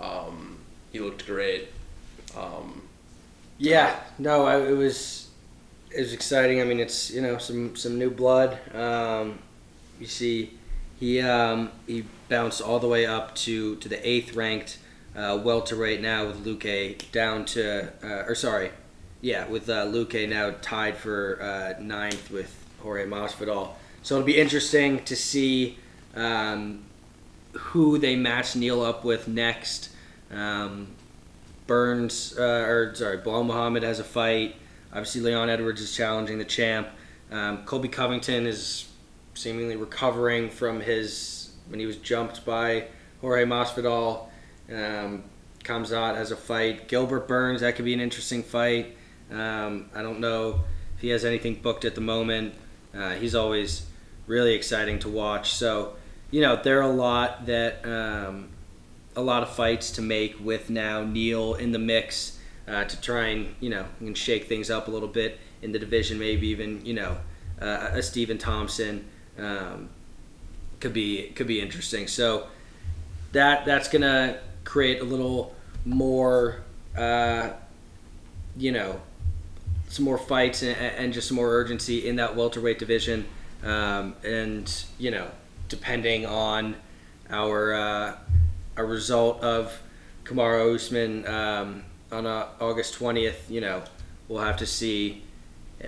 Um, 0.00 0.60
he 0.90 1.00
looked 1.00 1.26
great. 1.26 1.68
Um, 2.34 2.87
Yeah, 3.58 3.98
no, 4.18 4.46
I, 4.46 4.60
it 4.60 4.76
was 4.76 5.28
it 5.90 6.00
was 6.00 6.12
exciting. 6.12 6.60
I 6.60 6.64
mean, 6.64 6.80
it's 6.80 7.10
you 7.10 7.20
know 7.20 7.38
some 7.38 7.76
some 7.76 7.98
new 7.98 8.10
blood. 8.10 8.58
Um, 8.74 9.38
you 9.98 10.06
see, 10.06 10.54
he 10.98 11.20
um, 11.20 11.70
he 11.86 12.04
bounced 12.28 12.60
all 12.60 12.78
the 12.78 12.88
way 12.88 13.06
up 13.06 13.34
to 13.36 13.76
to 13.76 13.88
the 13.88 14.08
eighth 14.08 14.34
ranked 14.34 14.78
uh, 15.16 15.40
welterweight 15.42 16.00
now 16.00 16.26
with 16.26 16.44
Luque 16.44 17.10
down 17.10 17.44
to 17.46 17.92
uh, 18.02 18.24
or 18.28 18.34
sorry, 18.34 18.70
yeah, 19.20 19.46
with 19.46 19.68
uh, 19.68 19.86
Luque 19.86 20.28
now 20.28 20.54
tied 20.62 20.96
for 20.96 21.38
uh, 21.42 21.82
ninth 21.82 22.30
with 22.30 22.54
Jorge 22.82 23.06
Masvidal. 23.06 23.70
So 24.02 24.16
it'll 24.16 24.26
be 24.26 24.38
interesting 24.38 25.04
to 25.04 25.16
see. 25.16 25.78
Um, 26.14 26.84
who 27.52 27.98
they 27.98 28.16
match 28.16 28.56
Neal 28.56 28.82
up 28.82 29.04
with 29.04 29.28
next. 29.28 29.90
Um, 30.30 30.88
Burns, 31.68 32.36
uh, 32.36 32.64
or 32.66 32.94
sorry, 32.96 33.18
Belal 33.18 33.46
Muhammad 33.46 33.84
has 33.84 34.00
a 34.00 34.04
fight. 34.04 34.56
Obviously, 34.90 35.20
Leon 35.20 35.48
Edwards 35.48 35.80
is 35.80 35.94
challenging 35.94 36.38
the 36.38 36.44
champ. 36.44 36.88
Um, 37.30 37.64
Colby 37.64 37.88
Covington 37.88 38.46
is 38.46 38.88
seemingly 39.34 39.76
recovering 39.76 40.50
from 40.50 40.80
his 40.80 41.52
when 41.68 41.78
he 41.78 41.86
was 41.86 41.98
jumped 41.98 42.44
by 42.44 42.86
Jorge 43.20 43.44
Masvidal. 43.44 44.26
Um, 44.68 45.24
Khamzat 45.62 46.16
has 46.16 46.30
a 46.32 46.36
fight. 46.36 46.88
Gilbert 46.88 47.28
Burns, 47.28 47.60
that 47.60 47.76
could 47.76 47.84
be 47.84 47.94
an 47.94 48.00
interesting 48.00 48.42
fight. 48.42 48.96
Um, 49.30 49.90
I 49.94 50.02
don't 50.02 50.20
know 50.20 50.64
if 50.96 51.02
he 51.02 51.10
has 51.10 51.24
anything 51.24 51.56
booked 51.56 51.84
at 51.84 51.94
the 51.94 52.00
moment. 52.00 52.54
Uh, 52.94 53.10
he's 53.10 53.34
always 53.34 53.86
really 54.26 54.54
exciting 54.54 54.98
to 55.00 55.08
watch. 55.08 55.52
So, 55.52 55.96
you 56.30 56.40
know, 56.40 56.60
there 56.62 56.78
are 56.78 56.90
a 56.90 56.94
lot 56.94 57.46
that 57.46 57.84
um, 57.86 58.48
a 59.18 59.20
lot 59.20 59.42
of 59.42 59.50
fights 59.50 59.90
to 59.90 60.00
make 60.00 60.38
with 60.38 60.70
now 60.70 61.02
Neal 61.02 61.54
in 61.54 61.72
the 61.72 61.78
mix 61.78 62.38
uh, 62.68 62.84
to 62.84 63.00
try 63.00 63.26
and 63.26 63.54
you 63.58 63.68
know 63.68 63.84
and 63.98 64.16
shake 64.16 64.44
things 64.44 64.70
up 64.70 64.86
a 64.86 64.90
little 64.90 65.08
bit 65.08 65.40
in 65.60 65.72
the 65.72 65.78
division. 65.78 66.20
Maybe 66.20 66.46
even 66.48 66.86
you 66.86 66.94
know 66.94 67.18
uh, 67.60 67.90
a 67.92 68.02
Stephen 68.02 68.38
Thompson 68.38 69.04
um, 69.36 69.90
could 70.78 70.92
be 70.92 71.30
could 71.34 71.48
be 71.48 71.60
interesting. 71.60 72.06
So 72.06 72.46
that 73.32 73.66
that's 73.66 73.88
gonna 73.88 74.38
create 74.62 75.00
a 75.00 75.04
little 75.04 75.52
more 75.84 76.62
uh, 76.96 77.50
you 78.56 78.70
know 78.70 79.00
some 79.88 80.04
more 80.04 80.18
fights 80.18 80.62
and, 80.62 80.76
and, 80.76 81.14
just 81.14 81.28
some 81.28 81.36
more 81.38 81.48
urgency 81.48 82.06
in 82.06 82.16
that 82.16 82.36
welterweight 82.36 82.78
division. 82.78 83.26
Um, 83.64 84.14
and 84.22 84.84
you 84.98 85.10
know, 85.10 85.28
depending 85.70 86.26
on 86.26 86.76
our 87.30 87.72
uh, 87.72 88.16
a 88.78 88.84
result 88.84 89.42
of 89.42 89.82
Kamaru 90.24 90.76
Usman 90.76 91.26
um, 91.26 91.84
on 92.10 92.26
uh, 92.26 92.48
August 92.60 92.98
20th, 92.98 93.50
you 93.50 93.60
know, 93.60 93.82
we'll 94.28 94.42
have 94.42 94.56
to 94.58 94.66
see 94.66 95.24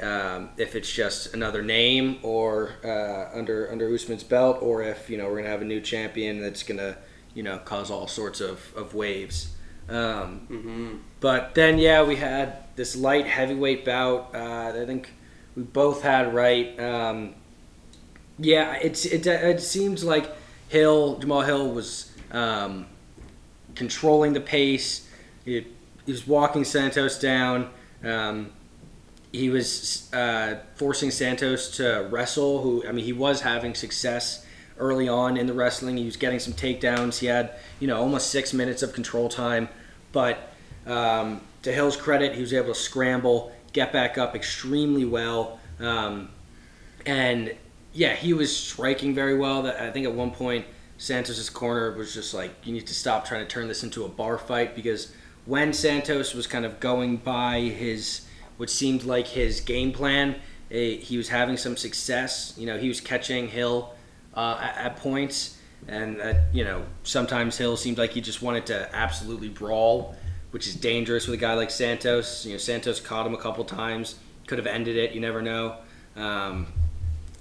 um, 0.02 0.50
if 0.56 0.74
it's 0.74 0.90
just 0.90 1.34
another 1.34 1.62
name 1.62 2.18
or 2.22 2.74
uh, 2.84 3.36
under 3.36 3.70
under 3.72 3.92
Usman's 3.92 4.22
belt, 4.22 4.58
or 4.60 4.82
if 4.82 5.10
you 5.10 5.18
know 5.18 5.28
we're 5.28 5.38
gonna 5.38 5.48
have 5.48 5.62
a 5.62 5.64
new 5.64 5.80
champion 5.80 6.40
that's 6.40 6.62
gonna 6.62 6.96
you 7.34 7.42
know 7.42 7.58
cause 7.58 7.90
all 7.90 8.06
sorts 8.06 8.40
of, 8.40 8.72
of 8.76 8.94
waves. 8.94 9.52
Um, 9.88 10.46
mm-hmm. 10.48 10.96
But 11.18 11.54
then, 11.54 11.78
yeah, 11.78 12.04
we 12.04 12.16
had 12.16 12.58
this 12.76 12.94
light 12.94 13.26
heavyweight 13.26 13.84
bout. 13.84 14.34
Uh, 14.34 14.72
I 14.80 14.86
think 14.86 15.10
we 15.56 15.64
both 15.64 16.02
had 16.02 16.32
right. 16.32 16.78
Um, 16.78 17.34
yeah, 18.38 18.74
it's 18.74 19.04
it, 19.04 19.26
it 19.26 19.60
seems 19.60 20.04
like 20.04 20.30
Hill 20.68 21.18
Jamal 21.18 21.42
Hill 21.42 21.72
was 21.72 22.09
um, 22.30 22.86
controlling 23.74 24.32
the 24.32 24.40
pace. 24.40 25.08
He, 25.44 25.66
was 26.06 26.26
walking 26.26 26.64
Santos 26.64 27.18
down. 27.20 27.70
Um, 28.02 28.50
he 29.32 29.48
was 29.48 30.12
uh, 30.12 30.58
forcing 30.74 31.10
Santos 31.10 31.76
to 31.76 32.08
wrestle. 32.10 32.62
Who 32.62 32.86
I 32.86 32.92
mean, 32.92 33.04
he 33.04 33.12
was 33.12 33.42
having 33.42 33.74
success 33.74 34.44
early 34.78 35.08
on 35.08 35.36
in 35.36 35.46
the 35.46 35.52
wrestling. 35.52 35.96
He 35.96 36.04
was 36.04 36.16
getting 36.16 36.38
some 36.38 36.52
takedowns. 36.52 37.18
He 37.18 37.26
had 37.26 37.52
you 37.78 37.86
know 37.86 38.00
almost 38.00 38.30
six 38.30 38.52
minutes 38.52 38.82
of 38.82 38.92
control 38.92 39.28
time, 39.28 39.68
but 40.12 40.52
um, 40.86 41.42
to 41.62 41.72
Hill's 41.72 41.96
credit, 41.96 42.34
he 42.34 42.40
was 42.40 42.52
able 42.52 42.68
to 42.68 42.74
scramble, 42.74 43.52
get 43.72 43.92
back 43.92 44.18
up 44.18 44.34
extremely 44.34 45.04
well, 45.04 45.60
um, 45.78 46.30
and 47.06 47.54
yeah, 47.92 48.14
he 48.14 48.32
was 48.32 48.54
striking 48.54 49.14
very 49.14 49.36
well. 49.36 49.66
I 49.66 49.90
think 49.90 50.06
at 50.06 50.12
one 50.12 50.32
point 50.32 50.66
Santos's 51.00 51.48
corner 51.48 51.92
was 51.92 52.12
just 52.12 52.34
like, 52.34 52.50
you 52.62 52.74
need 52.74 52.86
to 52.86 52.94
stop 52.94 53.24
trying 53.24 53.40
to 53.40 53.48
turn 53.48 53.68
this 53.68 53.82
into 53.82 54.04
a 54.04 54.08
bar 54.08 54.36
fight 54.36 54.76
because 54.76 55.10
when 55.46 55.72
Santos 55.72 56.34
was 56.34 56.46
kind 56.46 56.66
of 56.66 56.78
going 56.78 57.16
by 57.16 57.60
his 57.60 58.26
what 58.58 58.68
seemed 58.68 59.04
like 59.04 59.26
his 59.26 59.62
game 59.62 59.92
plan, 59.92 60.36
eh, 60.70 60.96
he 60.96 61.16
was 61.16 61.30
having 61.30 61.56
some 61.56 61.78
success. 61.78 62.52
You 62.58 62.66
know, 62.66 62.76
he 62.76 62.86
was 62.86 63.00
catching 63.00 63.48
Hill 63.48 63.94
uh, 64.36 64.58
at, 64.60 64.76
at, 64.76 64.96
points, 64.96 65.56
and 65.88 66.20
you 66.52 66.64
know 66.64 66.84
sometimes 67.02 67.56
Hill 67.56 67.78
seemed 67.78 67.96
like 67.96 68.10
he 68.10 68.20
just 68.20 68.42
wanted 68.42 68.66
to 68.66 68.94
absolutely 68.94 69.48
brawl, 69.48 70.14
which 70.50 70.66
is 70.66 70.74
dangerous 70.74 71.26
with 71.26 71.38
a 71.38 71.40
guy 71.40 71.54
like 71.54 71.70
Santos. 71.70 72.44
You 72.44 72.52
know, 72.52 72.58
Santos 72.58 73.00
caught 73.00 73.26
him 73.26 73.32
a 73.32 73.38
couple 73.38 73.64
times, 73.64 74.16
could 74.46 74.58
have 74.58 74.66
ended 74.66 74.98
it. 74.98 75.12
You 75.12 75.22
never 75.22 75.40
know. 75.40 75.76
Um, 76.14 76.66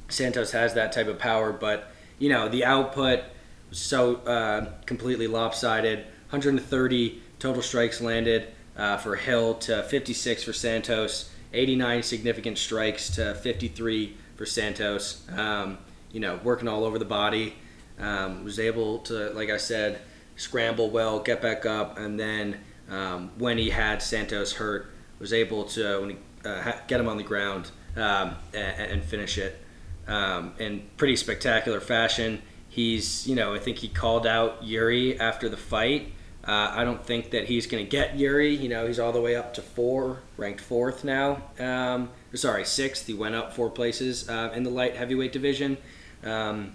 Santos 0.07 0.51
has 0.51 0.75
that 0.75 0.93
type 0.93 1.07
of 1.07 1.19
power, 1.19 1.51
but 1.51 1.91
you 2.19 2.29
know 2.29 2.47
the 2.47 2.63
output 2.63 3.25
so 3.71 4.17
uh, 4.17 4.71
completely 4.85 5.27
lopsided. 5.27 5.99
130 6.29 7.21
total 7.39 7.61
strikes 7.61 8.01
landed 8.01 8.47
uh, 8.77 8.97
for 8.97 9.15
Hill 9.15 9.55
to 9.55 9.83
56 9.83 10.43
for 10.43 10.53
Santos. 10.53 11.31
89 11.53 12.03
significant 12.03 12.57
strikes 12.57 13.09
to 13.11 13.33
53 13.35 14.15
for 14.35 14.45
Santos. 14.45 15.27
Um, 15.35 15.79
you 16.11 16.19
know, 16.19 16.39
working 16.43 16.67
all 16.67 16.83
over 16.83 16.99
the 16.99 17.05
body. 17.05 17.55
Um, 17.99 18.45
was 18.45 18.59
able 18.59 18.99
to, 18.99 19.31
like 19.31 19.49
I 19.49 19.57
said, 19.57 19.99
scramble 20.37 20.89
well, 20.89 21.19
get 21.19 21.41
back 21.41 21.65
up, 21.65 21.97
and 21.97 22.17
then 22.17 22.61
um, 22.89 23.31
when 23.37 23.57
he 23.57 23.69
had 23.69 24.01
Santos 24.01 24.53
hurt, 24.53 24.89
was 25.19 25.33
able 25.33 25.65
to 25.65 25.99
when 25.99 26.09
he, 26.11 26.17
uh, 26.45 26.71
get 26.87 26.99
him 26.99 27.09
on 27.09 27.17
the 27.17 27.23
ground 27.23 27.71
um, 27.97 28.35
and, 28.53 28.91
and, 28.91 29.03
finish 29.03 29.37
it 29.37 29.61
um, 30.07 30.53
in 30.57 30.87
pretty 30.95 31.17
spectacular 31.17 31.81
fashion. 31.81 32.41
He's, 32.69 33.27
you 33.27 33.35
know, 33.35 33.53
I 33.53 33.59
think 33.59 33.79
he 33.79 33.87
called 33.87 34.27
out 34.27 34.63
Yuri 34.63 35.19
after 35.19 35.49
the 35.49 35.57
fight. 35.57 36.13
Uh, 36.47 36.71
I 36.73 36.83
don't 36.83 37.03
think 37.03 37.31
that 37.31 37.45
he's 37.45 37.67
going 37.67 37.83
to 37.83 37.89
get 37.89 38.17
Yuri. 38.17 38.55
You 38.55 38.69
know, 38.69 38.87
he's 38.87 38.99
all 38.99 39.11
the 39.11 39.21
way 39.21 39.35
up 39.35 39.53
to 39.55 39.61
four, 39.61 40.19
ranked 40.37 40.61
fourth 40.61 41.03
now. 41.03 41.41
Um, 41.59 42.09
sorry, 42.33 42.63
sixth. 42.65 43.07
He 43.07 43.13
went 43.13 43.35
up 43.35 43.53
four 43.53 43.69
places 43.69 44.29
uh, 44.29 44.51
in 44.55 44.63
the 44.63 44.69
light 44.69 44.95
heavyweight 44.95 45.31
division. 45.33 45.77
Um, 46.23 46.73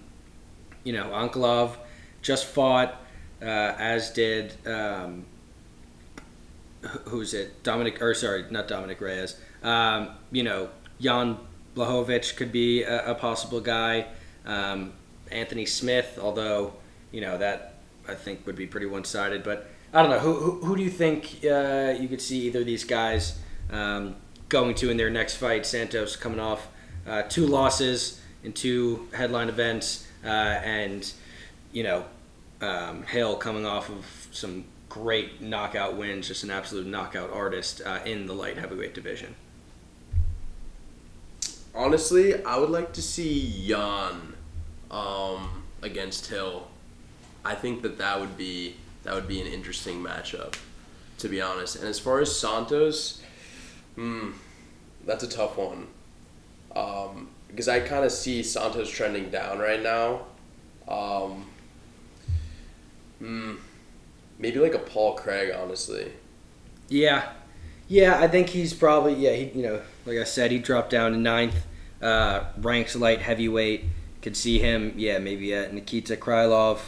you 0.83 0.93
know, 0.93 1.05
Ankalaev 1.05 1.77
just 2.21 2.45
fought, 2.45 3.01
uh, 3.41 3.45
as 3.45 4.11
did 4.11 4.53
um, 4.67 5.25
who's 7.05 7.33
it? 7.33 7.63
Dominic, 7.63 8.01
or 8.01 8.13
sorry, 8.13 8.45
not 8.49 8.67
Dominic 8.67 9.01
Reyes. 9.01 9.39
Um, 9.63 10.09
you 10.31 10.43
know, 10.43 10.69
Jan 10.99 11.37
Blachowicz 11.75 12.35
could 12.35 12.51
be 12.51 12.83
a, 12.83 13.11
a 13.11 13.15
possible 13.15 13.61
guy. 13.61 14.07
Um, 14.45 14.93
Anthony 15.31 15.65
Smith, 15.65 16.19
although 16.21 16.73
you 17.11 17.21
know 17.21 17.37
that 17.37 17.75
I 18.07 18.15
think 18.15 18.45
would 18.45 18.55
be 18.55 18.67
pretty 18.67 18.85
one-sided. 18.85 19.43
But 19.43 19.67
I 19.93 20.01
don't 20.01 20.11
know 20.11 20.19
who 20.19 20.33
who, 20.33 20.65
who 20.65 20.75
do 20.75 20.83
you 20.83 20.89
think 20.89 21.39
uh, 21.43 21.95
you 21.99 22.07
could 22.07 22.21
see 22.21 22.47
either 22.47 22.59
of 22.59 22.65
these 22.65 22.83
guys 22.83 23.39
um, 23.71 24.15
going 24.49 24.75
to 24.75 24.89
in 24.89 24.97
their 24.97 25.09
next 25.09 25.37
fight? 25.37 25.65
Santos 25.65 26.15
coming 26.15 26.39
off 26.39 26.67
uh, 27.07 27.23
two 27.23 27.45
losses 27.45 28.21
in 28.43 28.53
two 28.53 29.07
headline 29.13 29.49
events, 29.49 30.07
uh, 30.23 30.27
and 30.27 31.11
you 31.71 31.83
know 31.83 32.05
um, 32.61 33.03
Hill 33.03 33.35
coming 33.35 33.65
off 33.65 33.89
of 33.89 34.27
some 34.31 34.65
great 34.89 35.41
knockout 35.41 35.97
wins, 35.97 36.27
just 36.27 36.43
an 36.43 36.51
absolute 36.51 36.87
knockout 36.87 37.29
artist 37.31 37.81
uh, 37.85 37.99
in 38.05 38.27
the 38.27 38.33
light 38.33 38.57
heavyweight 38.57 38.93
division. 38.93 39.35
Honestly, 41.73 42.41
I 42.45 42.57
would 42.57 42.69
like 42.69 42.93
to 42.93 43.01
see 43.01 43.67
Jan 43.67 44.34
um, 44.95 45.63
against 45.81 46.27
Hill. 46.27 46.67
I 47.43 47.53
think 47.53 47.81
that 47.83 47.97
that 47.97 48.19
would 48.19 48.37
be 48.37 48.77
that 49.03 49.13
would 49.13 49.27
be 49.27 49.41
an 49.41 49.47
interesting 49.47 50.01
matchup, 50.01 50.55
to 51.19 51.27
be 51.27 51.41
honest. 51.41 51.75
And 51.75 51.85
as 51.85 51.99
far 51.99 52.21
as 52.21 52.35
Santos, 52.35 53.21
hmm, 53.95 54.31
that's 55.05 55.23
a 55.23 55.27
tough 55.27 55.57
one. 55.57 55.87
Um, 56.75 57.29
because 57.47 57.67
I 57.67 57.79
kind 57.81 58.03
of 58.03 58.11
see 58.11 58.41
Santos 58.41 58.89
trending 58.89 59.29
down 59.29 59.59
right 59.59 59.81
now. 59.81 60.25
Um, 60.87 61.45
hmm, 63.19 63.55
maybe 64.39 64.59
like 64.59 64.73
a 64.73 64.79
Paul 64.79 65.15
Craig, 65.15 65.53
honestly. 65.55 66.11
Yeah, 66.89 67.31
yeah, 67.87 68.19
I 68.19 68.27
think 68.27 68.49
he's 68.49 68.73
probably 68.73 69.13
yeah. 69.13 69.33
He 69.33 69.59
you 69.59 69.63
know 69.63 69.81
like 70.05 70.17
I 70.17 70.23
said, 70.23 70.51
he 70.51 70.59
dropped 70.59 70.89
down 70.89 71.11
to 71.11 71.17
ninth, 71.17 71.65
uh, 72.01 72.45
ranks 72.57 72.95
light 72.95 73.21
heavyweight. 73.21 73.83
Could 74.25 74.35
see 74.35 74.57
him, 74.57 74.95
yeah, 74.97 75.19
maybe 75.19 75.53
at 75.53 75.71
Nikita 75.71 76.15
Krylov. 76.15 76.79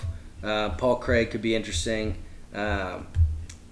Uh, 0.41 0.69
Paul 0.69 0.95
Craig 0.95 1.29
could 1.29 1.43
be 1.43 1.53
interesting. 1.53 2.17
Um, 2.51 3.05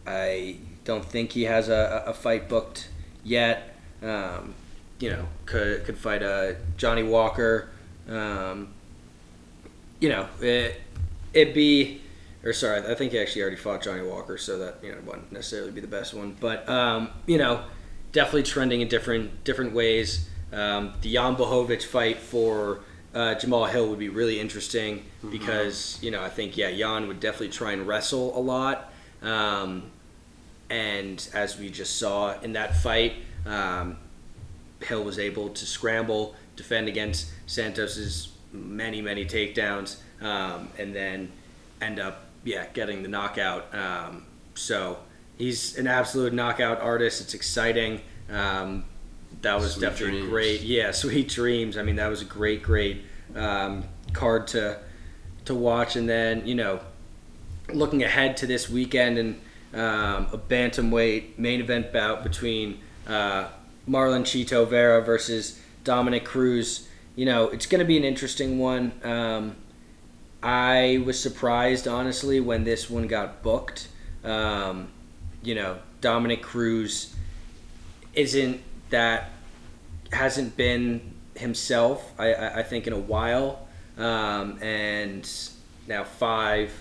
I 0.06 0.58
don't 0.84 1.04
think 1.04 1.32
he 1.32 1.46
has 1.46 1.68
a, 1.68 2.04
a 2.06 2.14
fight 2.14 2.48
booked 2.48 2.90
yet. 3.24 3.76
Um, 4.04 4.54
you 5.00 5.10
know, 5.10 5.28
could 5.48 5.84
could 5.84 5.98
fight 5.98 6.22
uh, 6.22 6.52
Johnny 6.78 7.02
Walker. 7.02 7.70
Um, 8.08 8.68
you 10.00 10.10
know, 10.10 10.28
it 10.42 10.80
it 11.34 11.56
be 11.56 12.02
or 12.44 12.54
sorry, 12.54 12.88
I 12.88 12.94
think 12.94 13.14
he 13.14 13.20
actually 13.20 13.42
already 13.42 13.58
fought 13.58 13.82
Johnny 13.82 14.04
Walker, 14.04 14.38
so 14.38 14.60
that 14.60 14.76
you 14.84 14.92
know 14.92 15.00
wouldn't 15.04 15.32
necessarily 15.32 15.72
be 15.72 15.82
the 15.82 15.88
best 15.88 16.14
one. 16.14 16.38
But 16.40 16.70
um, 16.70 17.10
you 17.26 17.40
know, 17.40 17.64
definitely 18.12 18.44
trending 18.44 18.82
in 18.82 18.90
different 18.90 19.44
different 19.44 19.74
ways. 19.74 20.30
Um, 20.54 20.94
the 21.02 21.12
Jan 21.12 21.36
Blachowicz 21.36 21.82
fight 21.82 22.20
for 22.20 22.82
uh, 23.16 23.34
Jamal 23.36 23.66
Hill 23.66 23.90
would 23.90 23.98
be 23.98 24.10
really 24.10 24.40
interesting 24.40 24.98
mm-hmm. 24.98 25.32
because 25.32 25.98
you 26.02 26.12
know 26.12 26.22
I 26.22 26.30
think 26.30 26.58
yeah 26.58 26.72
Jan 26.72 27.08
would 27.08 27.20
definitely 27.20 27.50
try 27.50 27.72
and 27.72 27.88
wrestle 27.88 28.38
a 28.38 28.42
lot, 28.42 28.92
um, 29.22 29.90
and 30.70 31.28
as 31.34 31.58
we 31.58 31.70
just 31.70 31.98
saw 31.98 32.38
in 32.42 32.54
that 32.54 32.76
fight, 32.76 33.14
um, 33.46 33.98
Hill 34.82 35.04
was 35.04 35.18
able 35.18 35.50
to 35.50 35.66
scramble, 35.66 36.36
defend 36.58 36.90
against 36.90 37.32
Santos's 37.48 38.34
many 38.52 39.02
many 39.02 39.26
takedowns, 39.26 39.98
um, 40.22 40.68
and 40.78 40.94
then 40.94 41.32
end 41.82 42.00
up 42.00 42.26
yeah 42.44 42.68
getting 42.74 43.02
the 43.02 43.10
knockout. 43.10 43.74
Um, 43.74 44.26
so 44.56 45.00
he's 45.38 45.78
an 45.78 45.88
absolute 45.88 46.34
knockout 46.34 46.82
artist. 46.82 47.22
It's 47.22 47.34
exciting. 47.34 48.02
Um, 48.30 48.84
that 49.42 49.60
was 49.60 49.74
sweet 49.74 49.82
definitely 49.82 50.20
dreams. 50.20 50.30
great. 50.30 50.62
Yeah, 50.62 50.92
sweet 50.92 51.30
dreams. 51.30 51.78
I 51.78 51.84
mean, 51.84 51.96
that 51.98 52.08
was 52.08 52.22
a 52.22 52.26
great, 52.26 52.64
great 52.64 53.04
um, 53.36 53.84
card 54.14 54.48
to 54.48 54.80
to 55.46 55.56
watch. 55.56 55.96
And 55.96 56.08
then 56.10 56.46
you 56.48 56.56
know, 56.56 56.80
looking 57.74 58.04
ahead 58.04 58.38
to 58.38 58.48
this 58.48 58.70
weekend 58.70 59.18
and 59.18 59.42
um, 59.74 60.28
a 60.32 60.38
bantamweight 60.38 61.38
main 61.38 61.60
event 61.60 61.92
bout 61.92 62.24
between 62.24 62.80
uh, 63.08 63.48
Marlon 63.88 64.22
Chito 64.22 64.68
Vera 64.68 65.02
versus 65.04 65.60
Dominick 65.84 66.26
Cruz. 66.26 66.88
You 67.16 67.26
know, 67.26 67.50
it's 67.50 67.66
going 67.66 67.80
to 67.80 67.86
be 67.86 67.98
an 67.98 68.04
interesting 68.04 68.60
one. 68.60 68.92
Um, 69.04 69.56
I 70.44 71.02
was 71.06 71.20
surprised, 71.20 71.88
honestly, 71.88 72.40
when 72.40 72.66
this 72.66 72.90
one 72.90 73.08
got 73.08 73.42
booked. 73.42 73.88
Um, 74.24 74.90
you 75.42 75.56
know, 75.56 75.80
Dominick 76.02 76.42
Cruz 76.42 77.16
isn't 78.14 78.62
that 78.90 79.32
hasn't 80.12 80.56
been 80.56 81.14
himself. 81.36 82.14
I, 82.18 82.34
I, 82.34 82.60
I 82.60 82.64
think 82.64 82.88
in 82.88 82.94
a 82.94 83.00
while, 83.00 83.68
um, 83.98 84.62
and 84.62 85.30
now 85.88 86.04
five, 86.04 86.72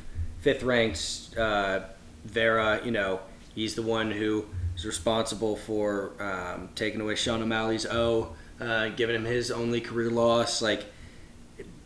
fifth 0.40 0.62
ranked 0.62 1.36
uh, 1.36 1.80
Vera. 2.24 2.80
You 2.84 2.90
know, 2.90 3.20
he's 3.54 3.74
the 3.74 3.82
one 3.82 4.10
who 4.10 4.46
is 4.76 4.84
responsible 4.84 5.56
for 5.56 6.12
um, 6.20 6.68
taking 6.74 7.00
away 7.00 7.14
Sean 7.14 7.42
O'Malley's 7.42 7.86
O, 7.86 8.34
uh, 8.60 8.88
giving 8.88 9.16
him 9.16 9.24
his 9.24 9.50
only 9.50 9.80
career 9.80 10.10
loss. 10.10 10.62
Like, 10.62 10.84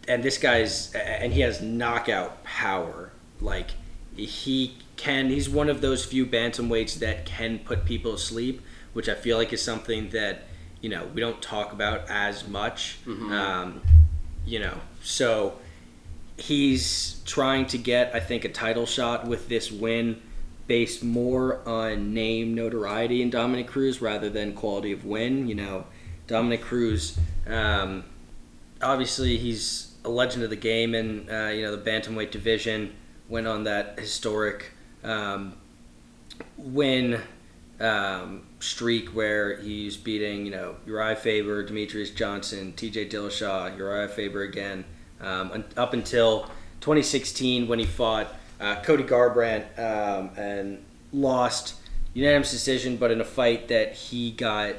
and 0.06 0.22
this 0.22 0.38
guy's 0.38 0.92
and 0.94 1.32
he 1.32 1.40
has 1.40 1.60
knockout 1.60 2.42
power. 2.44 3.12
Like, 3.40 3.70
he 4.16 4.76
can. 4.96 5.28
He's 5.28 5.48
one 5.48 5.68
of 5.68 5.80
those 5.80 6.04
few 6.04 6.26
bantamweights 6.26 6.98
that 6.98 7.25
can 7.25 7.60
put 7.60 7.84
people 7.84 8.12
to 8.12 8.18
sleep, 8.18 8.60
which 8.92 9.09
I 9.09 9.14
feel 9.14 9.37
like 9.37 9.52
is 9.52 9.62
something 9.62 10.11
that 10.11 10.45
you 10.80 10.88
know 10.88 11.09
we 11.14 11.21
don't 11.21 11.40
talk 11.42 11.73
about 11.73 12.09
as 12.09 12.47
much. 12.47 12.99
Mm-hmm. 13.07 13.33
Um, 13.33 13.83
you 14.47 14.59
know, 14.59 14.78
so 15.02 15.59
he's 16.37 17.21
trying 17.25 17.66
to 17.66 17.78
get 17.78 18.14
I 18.14 18.21
think 18.21 18.45
a 18.45 18.49
title 18.49 18.87
shot 18.87 19.26
with 19.26 19.49
this 19.49 19.71
win 19.71 20.23
based 20.66 21.02
more 21.02 21.66
on 21.66 22.12
name 22.12 22.54
notoriety 22.54 23.23
in 23.23 23.30
Dominick 23.30 23.66
Cruz 23.66 24.00
rather 24.00 24.28
than 24.28 24.52
quality 24.52 24.92
of 24.92 25.04
win. 25.04 25.49
You 25.49 25.54
know, 25.54 25.87
Dominick 26.26 26.62
Cruz, 26.62 27.18
um, 27.47 28.04
obviously 28.80 29.38
he's 29.38 29.92
a 30.04 30.09
legend 30.09 30.45
of 30.45 30.50
the 30.50 30.57
game 30.57 30.95
and 30.95 31.28
uh, 31.30 31.49
you 31.49 31.62
know 31.62 31.75
the 31.75 31.90
bantamweight 31.90 32.30
division 32.30 32.95
went 33.28 33.47
on 33.47 33.64
that 33.64 33.99
historic 33.99 34.73
um, 35.04 35.54
win 36.57 37.21
um, 37.80 38.42
streak 38.61 39.11
where 39.11 39.56
he's 39.56 39.97
beating, 39.97 40.44
you 40.44 40.50
know, 40.50 40.76
Urijah 40.87 41.18
Faber, 41.18 41.64
Demetrious 41.66 42.14
Johnson, 42.14 42.73
T.J. 42.73 43.08
Dillashaw, 43.08 43.76
Urijah 43.78 44.11
Faber 44.11 44.42
again, 44.42 44.85
um, 45.20 45.64
up 45.76 45.92
until 45.92 46.42
2016 46.80 47.68
when 47.68 47.78
he 47.78 47.85
fought 47.85 48.35
uh, 48.61 48.76
Cody 48.82 49.04
Garbrandt 49.04 49.78
um, 49.78 50.30
and 50.37 50.85
lost 51.12 51.75
unanimous 52.14 52.50
decision, 52.50 52.97
but 52.97 53.11
in 53.11 53.20
a 53.20 53.25
fight 53.25 53.68
that 53.68 53.94
he 53.94 54.32
got 54.32 54.76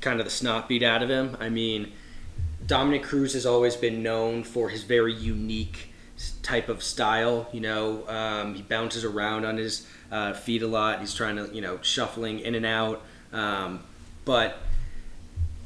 kind 0.00 0.20
of 0.20 0.26
the 0.26 0.30
snot 0.30 0.68
beat 0.68 0.82
out 0.82 1.02
of 1.02 1.10
him. 1.10 1.36
I 1.40 1.48
mean, 1.48 1.92
Dominick 2.66 3.02
Cruz 3.02 3.32
has 3.32 3.46
always 3.46 3.76
been 3.76 4.02
known 4.02 4.44
for 4.44 4.68
his 4.68 4.84
very 4.84 5.14
unique 5.14 5.88
type 6.42 6.68
of 6.68 6.82
style. 6.82 7.48
You 7.52 7.60
know, 7.60 8.08
um, 8.08 8.54
he 8.54 8.62
bounces 8.62 9.04
around 9.04 9.44
on 9.44 9.56
his 9.56 9.86
uh, 10.12 10.34
feet 10.34 10.62
a 10.62 10.68
lot. 10.68 11.00
He's 11.00 11.14
trying 11.14 11.36
to, 11.36 11.52
you 11.52 11.62
know, 11.62 11.80
shuffling 11.82 12.38
in 12.38 12.54
and 12.54 12.66
out. 12.66 13.02
Um, 13.32 13.80
but 14.24 14.58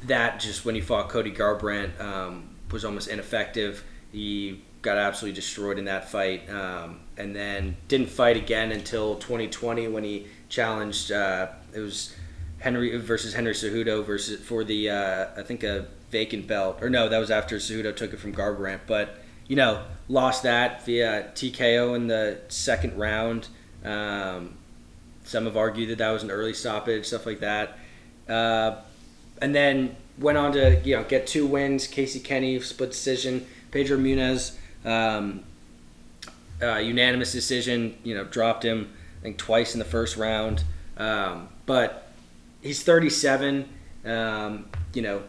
that 0.03 0.39
just 0.39 0.65
when 0.65 0.73
he 0.73 0.81
fought 0.81 1.09
Cody 1.09 1.31
Garbrandt 1.31 1.99
um, 1.99 2.55
was 2.71 2.85
almost 2.85 3.09
ineffective. 3.09 3.83
He 4.11 4.63
got 4.81 4.97
absolutely 4.97 5.35
destroyed 5.35 5.77
in 5.77 5.85
that 5.85 6.09
fight, 6.09 6.49
um, 6.49 7.01
and 7.17 7.35
then 7.35 7.75
didn't 7.87 8.09
fight 8.09 8.37
again 8.37 8.71
until 8.71 9.15
2020 9.15 9.89
when 9.89 10.03
he 10.03 10.27
challenged. 10.49 11.11
Uh, 11.11 11.47
it 11.73 11.79
was 11.79 12.15
Henry 12.59 12.95
versus 12.97 13.33
Henry 13.33 13.53
Cejudo 13.53 14.03
versus 14.05 14.39
for 14.39 14.63
the 14.63 14.89
uh, 14.89 15.27
I 15.35 15.43
think 15.43 15.63
a 15.63 15.87
vacant 16.09 16.47
belt 16.47 16.81
or 16.81 16.89
no 16.89 17.09
that 17.09 17.17
was 17.17 17.29
after 17.29 17.57
Cejudo 17.57 17.93
took 17.93 18.13
it 18.13 18.17
from 18.17 18.33
Garbrandt, 18.33 18.81
but 18.87 19.17
you 19.47 19.55
know 19.55 19.83
lost 20.07 20.43
that 20.43 20.85
via 20.85 21.31
TKO 21.35 21.95
in 21.95 22.07
the 22.07 22.39
second 22.47 22.97
round. 22.97 23.49
Um, 23.83 24.55
some 25.23 25.45
have 25.45 25.57
argued 25.57 25.89
that 25.89 25.97
that 25.97 26.11
was 26.11 26.23
an 26.23 26.31
early 26.31 26.53
stoppage, 26.53 27.05
stuff 27.05 27.25
like 27.25 27.41
that. 27.41 27.77
Uh, 28.27 28.77
and 29.41 29.53
then 29.53 29.95
went 30.17 30.37
on 30.37 30.53
to 30.53 30.81
you 30.83 30.95
know 30.95 31.03
get 31.03 31.27
two 31.27 31.45
wins. 31.45 31.87
Casey 31.87 32.19
Kenny 32.19 32.59
split 32.59 32.91
decision. 32.91 33.45
Pedro 33.71 33.97
Munhoz 33.97 34.55
um, 34.85 35.43
uh, 36.61 36.77
unanimous 36.77 37.31
decision. 37.31 37.97
You 38.03 38.15
know 38.15 38.23
dropped 38.23 38.63
him 38.63 38.91
I 39.19 39.23
think 39.23 39.37
twice 39.37 39.73
in 39.73 39.79
the 39.79 39.85
first 39.85 40.17
round. 40.17 40.63
Um, 40.97 41.49
but 41.65 42.11
he's 42.61 42.83
37. 42.83 43.67
Um, 44.05 44.65
you 44.93 45.01
know 45.01 45.21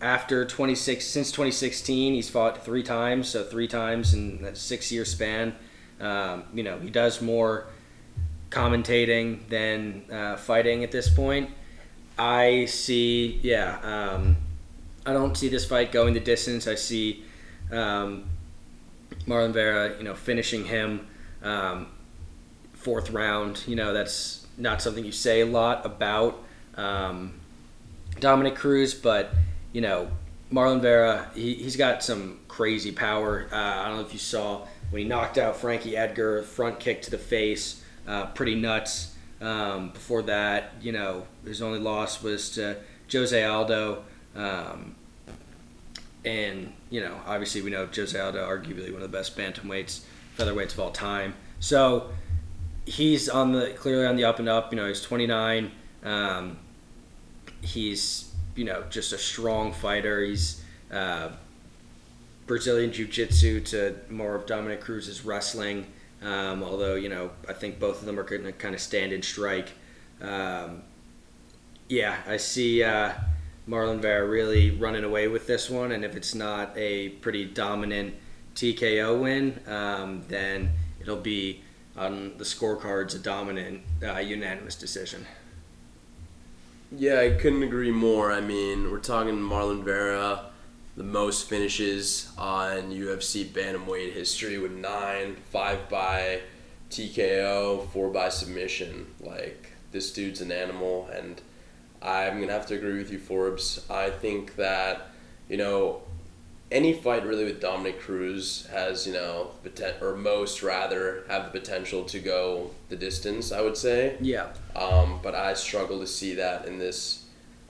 after 0.00 0.44
26 0.44 1.04
since 1.04 1.30
2016 1.30 2.14
he's 2.14 2.28
fought 2.28 2.62
three 2.62 2.82
times 2.82 3.28
so 3.28 3.42
three 3.42 3.66
times 3.66 4.12
in 4.12 4.42
that 4.42 4.56
six 4.56 4.92
year 4.92 5.06
span 5.06 5.54
um, 6.00 6.44
you 6.52 6.62
know 6.62 6.78
he 6.78 6.90
does 6.90 7.22
more 7.22 7.66
commentating 8.50 9.48
than 9.48 10.04
uh, 10.10 10.36
fighting 10.36 10.84
at 10.84 10.92
this 10.92 11.08
point. 11.08 11.50
I 12.18 12.64
see 12.64 13.40
yeah 13.42 13.78
um, 13.82 14.36
i 15.04 15.12
don't 15.12 15.36
see 15.36 15.48
this 15.48 15.66
fight 15.66 15.92
going 15.92 16.14
the 16.14 16.20
distance. 16.20 16.66
I 16.66 16.74
see 16.74 17.24
um, 17.70 18.24
marlon 19.26 19.52
vera 19.52 19.96
you 19.98 20.04
know 20.04 20.14
finishing 20.14 20.64
him 20.64 21.06
um, 21.42 21.88
fourth 22.72 23.10
round. 23.10 23.62
You 23.66 23.76
know 23.76 23.92
that's 23.92 24.46
not 24.56 24.80
something 24.80 25.04
you 25.04 25.12
say 25.12 25.42
a 25.42 25.46
lot 25.46 25.84
about 25.84 26.42
um, 26.76 27.34
dominick 28.20 28.54
cruz 28.54 28.94
but 28.94 29.34
you 29.76 29.82
know, 29.82 30.08
Marlon 30.50 30.80
Vera, 30.80 31.30
he, 31.34 31.52
he's 31.52 31.76
got 31.76 32.02
some 32.02 32.40
crazy 32.48 32.92
power. 32.92 33.46
Uh, 33.52 33.56
I 33.56 33.88
don't 33.88 33.98
know 33.98 34.06
if 34.06 34.14
you 34.14 34.18
saw 34.18 34.66
when 34.88 35.02
he 35.02 35.06
knocked 35.06 35.36
out 35.36 35.54
Frankie 35.54 35.94
Edgar, 35.94 36.42
front 36.44 36.80
kick 36.80 37.02
to 37.02 37.10
the 37.10 37.18
face, 37.18 37.84
uh, 38.06 38.26
pretty 38.26 38.54
nuts. 38.54 39.14
Um, 39.40 39.90
before 39.90 40.22
that, 40.22 40.72
you 40.80 40.92
know, 40.92 41.26
his 41.44 41.60
only 41.60 41.78
loss 41.78 42.22
was 42.22 42.50
to 42.52 42.76
Jose 43.12 43.44
Aldo. 43.44 44.02
Um, 44.34 44.94
and, 46.24 46.72
you 46.90 47.00
know, 47.00 47.20
obviously 47.26 47.60
we 47.60 47.70
know 47.70 47.86
Jose 47.94 48.18
Aldo, 48.18 48.46
arguably 48.46 48.92
one 48.92 49.02
of 49.02 49.12
the 49.12 49.16
best 49.16 49.36
bantamweights, 49.36 50.04
featherweights 50.38 50.72
of 50.72 50.80
all 50.80 50.90
time. 50.90 51.34
So 51.60 52.10
he's 52.86 53.28
on 53.28 53.52
the 53.52 53.72
clearly 53.76 54.06
on 54.06 54.16
the 54.16 54.24
up 54.24 54.38
and 54.38 54.48
up. 54.48 54.72
You 54.72 54.76
know, 54.76 54.88
he's 54.88 55.02
29. 55.02 55.70
Um, 56.04 56.58
he's 57.60 58.32
you 58.54 58.64
know 58.64 58.84
just 58.88 59.12
a 59.12 59.18
strong 59.18 59.72
fighter. 59.72 60.24
He's 60.24 60.62
uh, 60.90 61.30
Brazilian 62.46 62.92
jiu-jitsu 62.92 63.60
to 63.60 63.96
more 64.08 64.34
of 64.34 64.46
Dominick 64.46 64.80
Cruz's 64.80 65.24
wrestling. 65.24 65.86
Um, 66.22 66.62
although 66.62 66.94
you 66.94 67.08
know 67.08 67.30
I 67.48 67.52
think 67.52 67.78
both 67.78 68.00
of 68.00 68.06
them 68.06 68.18
are 68.18 68.22
going 68.22 68.44
to 68.44 68.52
kind 68.52 68.74
of 68.74 68.80
stand 68.80 69.12
and 69.12 69.24
strike. 69.24 69.72
Um, 70.20 70.82
yeah, 71.88 72.16
I 72.26 72.36
see 72.36 72.82
uh, 72.82 73.12
Marlon 73.68 74.00
Vera 74.00 74.26
really 74.26 74.70
running 74.70 75.04
away 75.04 75.28
with 75.28 75.46
this 75.46 75.70
one, 75.70 75.92
and 75.92 76.04
if 76.04 76.16
it's 76.16 76.34
not 76.34 76.76
a 76.76 77.10
pretty 77.10 77.44
dominant 77.44 78.14
TKO 78.54 79.20
win, 79.20 79.60
um, 79.66 80.24
then 80.28 80.70
it'll 81.00 81.16
be 81.16 81.62
on 81.96 82.36
the 82.38 82.44
scorecards 82.44 83.14
a 83.14 83.18
dominant 83.18 83.82
uh, 84.02 84.18
unanimous 84.18 84.76
decision. 84.76 85.26
Yeah, 86.92 87.20
I 87.20 87.30
couldn't 87.30 87.62
agree 87.62 87.90
more. 87.90 88.32
I 88.32 88.40
mean, 88.40 88.90
we're 88.90 88.98
talking 88.98 89.34
Marlon 89.34 89.82
Vera, 89.82 90.46
the 90.96 91.04
most 91.04 91.48
finishes 91.48 92.32
on 92.38 92.90
UFC 92.90 93.44
bantamweight 93.44 94.12
history 94.12 94.58
with 94.58 94.72
nine, 94.72 95.36
five 95.50 95.88
by 95.88 96.40
TKO, 96.90 97.88
four 97.90 98.10
by 98.10 98.30
submission. 98.30 99.06
Like 99.20 99.72
this 99.92 100.12
dude's 100.12 100.40
an 100.40 100.50
animal, 100.50 101.08
and 101.12 101.40
I'm 102.00 102.40
gonna 102.40 102.52
have 102.52 102.66
to 102.68 102.74
agree 102.74 102.98
with 102.98 103.12
you, 103.12 103.18
Forbes. 103.18 103.84
I 103.90 104.10
think 104.10 104.56
that 104.56 105.10
you 105.48 105.58
know 105.58 106.02
any 106.72 106.92
fight 106.94 107.24
really 107.24 107.44
with 107.44 107.60
Dominick 107.60 108.00
Cruz 108.00 108.66
has, 108.72 109.06
you 109.06 109.12
know, 109.12 109.50
poten- 109.64 110.00
or 110.02 110.16
most 110.16 110.62
rather 110.62 111.24
have 111.28 111.44
the 111.44 111.60
potential 111.60 112.04
to 112.04 112.18
go 112.18 112.70
the 112.88 112.96
distance. 112.96 113.52
I 113.52 113.60
would 113.60 113.76
say. 113.76 114.16
Yeah. 114.20 114.48
Um, 114.74 115.20
but 115.22 115.34
I 115.34 115.52
struggle 115.54 116.00
to 116.00 116.06
see 116.06 116.34
that 116.34 116.66
in 116.66 116.78
this 116.78 117.25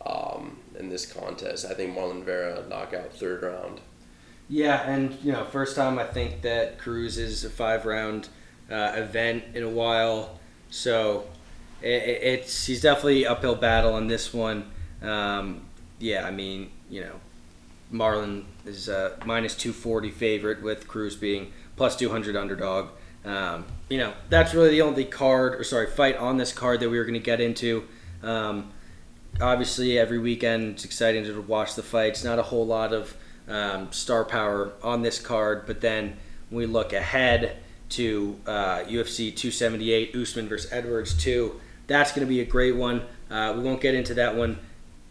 um, 0.06 0.58
in 0.78 0.88
this 0.88 1.10
contest. 1.10 1.64
I 1.64 1.74
think 1.74 1.96
Marlon 1.96 2.24
Vera 2.24 2.64
knockout 2.68 3.12
third 3.12 3.42
round. 3.42 3.80
Yeah, 4.48 4.88
and 4.88 5.16
you 5.22 5.32
know, 5.32 5.44
first 5.44 5.74
time 5.74 5.98
I 5.98 6.04
think 6.04 6.42
that 6.42 6.78
Cruz 6.78 7.18
is 7.18 7.44
a 7.44 7.50
five 7.50 7.84
round 7.84 8.28
uh, 8.70 8.92
event 8.94 9.44
in 9.54 9.62
a 9.62 9.68
while, 9.68 10.38
so 10.70 11.26
it, 11.82 11.86
it's 11.86 12.66
he's 12.66 12.80
definitely 12.80 13.26
uphill 13.26 13.56
battle 13.56 13.94
on 13.94 14.06
this 14.06 14.32
one. 14.32 14.70
Um, 15.02 15.62
yeah, 15.98 16.26
I 16.26 16.30
mean, 16.30 16.70
you 16.88 17.00
know, 17.00 17.20
Marlon 17.92 18.44
is 18.64 18.88
a 18.88 19.18
minus 19.24 19.54
240 19.56 20.10
favorite 20.10 20.62
with 20.62 20.86
Cruz 20.86 21.16
being 21.16 21.52
plus 21.76 21.96
200 21.96 22.36
underdog. 22.36 22.90
Um, 23.24 23.66
you 23.88 23.98
know, 23.98 24.12
that's 24.28 24.54
really 24.54 24.70
the 24.70 24.82
only 24.82 25.04
card, 25.04 25.60
or 25.60 25.64
sorry, 25.64 25.88
fight 25.88 26.16
on 26.16 26.36
this 26.36 26.52
card 26.52 26.80
that 26.80 26.90
we 26.90 26.98
were 26.98 27.04
going 27.04 27.14
to 27.14 27.20
get 27.20 27.40
into. 27.40 27.84
Um, 28.22 28.72
obviously, 29.40 29.98
every 29.98 30.18
weekend 30.18 30.74
it's 30.74 30.84
exciting 30.84 31.24
to 31.24 31.40
watch 31.42 31.74
the 31.74 31.82
fights. 31.82 32.24
Not 32.24 32.38
a 32.38 32.42
whole 32.42 32.66
lot 32.66 32.92
of 32.92 33.16
um, 33.48 33.92
star 33.92 34.24
power 34.24 34.72
on 34.82 35.02
this 35.02 35.20
card, 35.20 35.66
but 35.66 35.80
then 35.80 36.16
we 36.50 36.66
look 36.66 36.92
ahead 36.92 37.58
to 37.90 38.38
uh, 38.46 38.78
UFC 38.80 39.34
278, 39.34 40.14
Usman 40.14 40.48
versus 40.48 40.72
Edwards 40.72 41.14
2, 41.14 41.60
that's 41.86 42.12
going 42.12 42.26
to 42.26 42.28
be 42.28 42.40
a 42.40 42.44
great 42.44 42.76
one. 42.76 43.02
Uh, 43.30 43.54
we 43.56 43.62
won't 43.62 43.80
get 43.80 43.94
into 43.94 44.14
that 44.14 44.36
one 44.36 44.58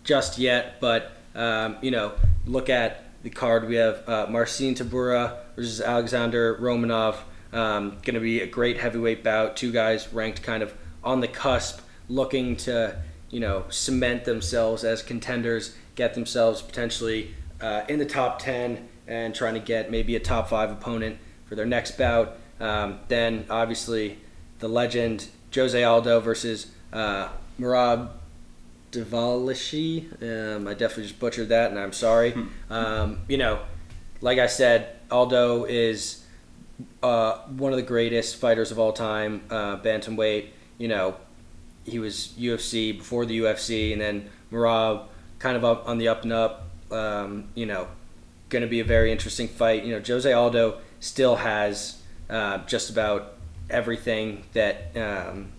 just 0.03 0.37
yet, 0.37 0.79
but 0.79 1.11
um, 1.33 1.77
you 1.81 1.91
know, 1.91 2.13
look 2.45 2.69
at 2.69 3.05
the 3.23 3.29
card. 3.29 3.67
We 3.67 3.75
have 3.75 4.07
uh, 4.07 4.27
Marcin 4.29 4.75
Tybura 4.75 5.37
versus 5.55 5.81
Alexander 5.81 6.57
Romanov. 6.57 7.17
Um, 7.53 7.91
going 8.03 8.15
to 8.15 8.19
be 8.19 8.41
a 8.41 8.47
great 8.47 8.77
heavyweight 8.77 9.23
bout. 9.23 9.55
Two 9.55 9.71
guys 9.71 10.11
ranked 10.13 10.43
kind 10.43 10.61
of 10.61 10.73
on 11.03 11.21
the 11.21 11.27
cusp, 11.27 11.79
looking 12.09 12.55
to 12.57 13.01
you 13.35 13.41
know 13.41 13.65
cement 13.67 14.23
themselves 14.23 14.85
as 14.85 15.03
contenders, 15.03 15.75
get 15.95 16.13
themselves 16.13 16.61
potentially 16.61 17.35
uh, 17.59 17.81
in 17.89 17.99
the 17.99 18.05
top 18.05 18.39
ten, 18.39 18.87
and 19.07 19.35
trying 19.35 19.55
to 19.55 19.59
get 19.59 19.91
maybe 19.91 20.15
a 20.15 20.21
top 20.21 20.47
five 20.47 20.71
opponent 20.71 21.17
for 21.43 21.55
their 21.55 21.65
next 21.65 21.97
bout. 21.97 22.37
Um, 22.61 22.99
then 23.09 23.45
obviously 23.49 24.19
the 24.59 24.69
legend 24.69 25.27
Jose 25.53 25.83
Aldo 25.83 26.21
versus 26.21 26.71
uh, 26.93 27.27
Merab 27.59 28.11
Dvalishvili. 28.93 30.55
Um, 30.55 30.65
I 30.69 30.73
definitely 30.73 31.03
just 31.03 31.19
butchered 31.19 31.49
that, 31.49 31.71
and 31.71 31.77
I'm 31.77 31.91
sorry. 31.91 32.33
Um, 32.69 33.19
you 33.27 33.37
know, 33.37 33.59
like 34.21 34.39
I 34.39 34.47
said, 34.47 34.95
Aldo 35.11 35.65
is 35.65 36.23
uh, 37.03 37.39
one 37.47 37.73
of 37.73 37.77
the 37.77 37.83
greatest 37.83 38.37
fighters 38.37 38.71
of 38.71 38.79
all 38.79 38.93
time, 38.93 39.41
uh, 39.49 39.75
bantamweight. 39.75 40.51
You 40.77 40.87
know, 40.87 41.15
he 41.85 41.99
was 41.99 42.33
UFC 42.37 42.97
before 42.97 43.25
the 43.25 43.39
UFC, 43.39 43.91
and 43.93 44.01
then 44.01 44.29
Merab 44.51 45.05
kind 45.39 45.55
of 45.55 45.63
up 45.63 45.87
on 45.87 45.97
the 45.97 46.07
up 46.07 46.23
and 46.23 46.33
up. 46.33 46.69
Um, 46.91 47.49
you 47.55 47.65
know, 47.65 47.87
going 48.49 48.61
to 48.61 48.67
be 48.67 48.79
a 48.79 48.83
very 48.83 49.11
interesting 49.11 49.47
fight. 49.47 49.83
You 49.83 49.93
know, 49.93 50.01
Jose 50.05 50.31
Aldo 50.31 50.79
still 50.99 51.37
has 51.37 52.01
uh, 52.29 52.59
just 52.59 52.89
about 52.89 53.33
everything 53.69 54.43
that 54.53 54.95
um, 54.95 55.49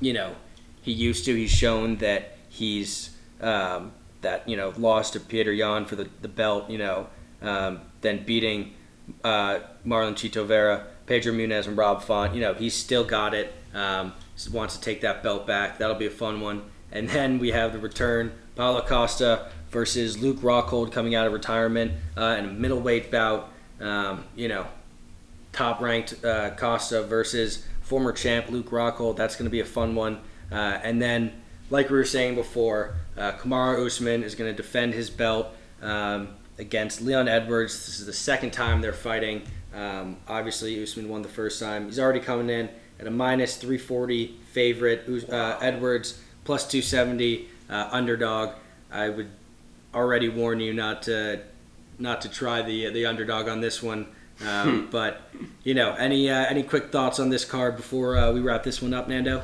you 0.00 0.12
know 0.12 0.34
he 0.82 0.92
used 0.92 1.24
to. 1.24 1.34
He's 1.34 1.50
shown 1.50 1.96
that 1.96 2.36
he's 2.48 3.16
um, 3.40 3.92
that 4.22 4.48
you 4.48 4.56
know 4.56 4.72
lost 4.76 5.14
to 5.14 5.20
Peter 5.20 5.52
Yan 5.52 5.84
for 5.84 5.96
the, 5.96 6.08
the 6.22 6.28
belt. 6.28 6.70
You 6.70 6.78
know, 6.78 7.06
um, 7.42 7.80
then 8.00 8.24
beating 8.24 8.74
uh, 9.24 9.60
Marlon 9.84 10.14
Chito 10.14 10.46
Vera, 10.46 10.86
Pedro 11.06 11.32
Munhoz, 11.32 11.66
and 11.66 11.76
Rob 11.76 12.02
Font. 12.02 12.34
You 12.34 12.40
know, 12.40 12.54
he's 12.54 12.74
still 12.74 13.04
got 13.04 13.34
it. 13.34 13.52
Wants 14.48 14.76
to 14.76 14.80
take 14.80 15.00
that 15.02 15.22
belt 15.22 15.46
back. 15.46 15.78
That'll 15.78 15.96
be 15.96 16.06
a 16.06 16.10
fun 16.10 16.40
one. 16.40 16.62
And 16.92 17.08
then 17.08 17.38
we 17.38 17.50
have 17.50 17.72
the 17.72 17.78
return 17.78 18.32
Paulo 18.56 18.82
Costa 18.82 19.50
versus 19.70 20.18
Luke 20.18 20.38
Rockhold 20.38 20.92
coming 20.92 21.14
out 21.14 21.26
of 21.26 21.32
retirement 21.32 21.92
uh, 22.16 22.36
in 22.38 22.44
a 22.44 22.48
middleweight 22.48 23.10
bout. 23.10 23.50
Um, 23.80 24.24
you 24.34 24.48
know, 24.48 24.66
top 25.52 25.80
ranked 25.80 26.24
uh, 26.24 26.50
Costa 26.50 27.02
versus 27.02 27.64
former 27.80 28.12
champ 28.12 28.50
Luke 28.50 28.70
Rockhold. 28.70 29.16
That's 29.16 29.36
going 29.36 29.46
to 29.46 29.50
be 29.50 29.60
a 29.60 29.64
fun 29.64 29.94
one. 29.94 30.20
Uh, 30.50 30.78
and 30.82 31.00
then, 31.00 31.32
like 31.70 31.88
we 31.90 31.96
were 31.96 32.04
saying 32.04 32.34
before, 32.34 32.94
uh, 33.16 33.32
Kamaru 33.32 33.86
Usman 33.86 34.22
is 34.22 34.34
going 34.34 34.50
to 34.50 34.56
defend 34.56 34.94
his 34.94 35.10
belt 35.10 35.48
um, 35.80 36.30
against 36.58 37.00
Leon 37.00 37.28
Edwards. 37.28 37.86
This 37.86 38.00
is 38.00 38.06
the 38.06 38.12
second 38.12 38.52
time 38.52 38.80
they're 38.80 38.92
fighting. 38.92 39.42
Um, 39.74 40.16
obviously, 40.26 40.82
Usman 40.82 41.08
won 41.08 41.22
the 41.22 41.28
first 41.28 41.60
time. 41.60 41.86
He's 41.86 42.00
already 42.00 42.20
coming 42.20 42.50
in 42.50 42.68
at 43.00 43.06
a 43.06 43.10
minus 43.10 43.56
340 43.56 44.36
favorite. 44.52 45.08
Uh, 45.28 45.58
Edwards 45.60 46.20
plus 46.44 46.68
270 46.68 47.48
uh, 47.68 47.88
underdog. 47.90 48.50
I 48.90 49.08
would 49.08 49.30
already 49.94 50.28
warn 50.28 50.60
you 50.60 50.72
not 50.72 51.02
to 51.04 51.40
not 51.98 52.20
to 52.22 52.28
try 52.28 52.62
the 52.62 52.90
the 52.90 53.06
underdog 53.06 53.48
on 53.48 53.60
this 53.60 53.82
one. 53.82 54.06
Um, 54.46 54.88
but 54.90 55.22
you 55.64 55.74
know, 55.74 55.94
any 55.94 56.30
uh, 56.30 56.46
any 56.46 56.62
quick 56.62 56.90
thoughts 56.90 57.18
on 57.18 57.30
this 57.30 57.44
card 57.44 57.76
before 57.76 58.16
uh, 58.16 58.32
we 58.32 58.40
wrap 58.40 58.62
this 58.62 58.80
one 58.82 58.94
up, 58.94 59.08
Nando? 59.08 59.42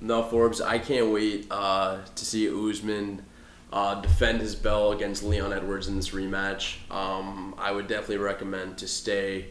No, 0.00 0.22
Forbes, 0.22 0.60
I 0.60 0.78
can't 0.78 1.10
wait 1.10 1.46
uh, 1.50 2.00
to 2.14 2.24
see 2.26 2.48
Usman 2.48 3.24
uh, 3.72 4.00
defend 4.02 4.40
his 4.42 4.54
belt 4.54 4.94
against 4.94 5.22
Leon 5.22 5.52
Edwards 5.52 5.88
in 5.88 5.96
this 5.96 6.10
rematch. 6.10 6.76
Um, 6.90 7.54
I 7.56 7.72
would 7.72 7.88
definitely 7.88 8.18
recommend 8.18 8.76
to 8.78 8.88
stay 8.88 9.46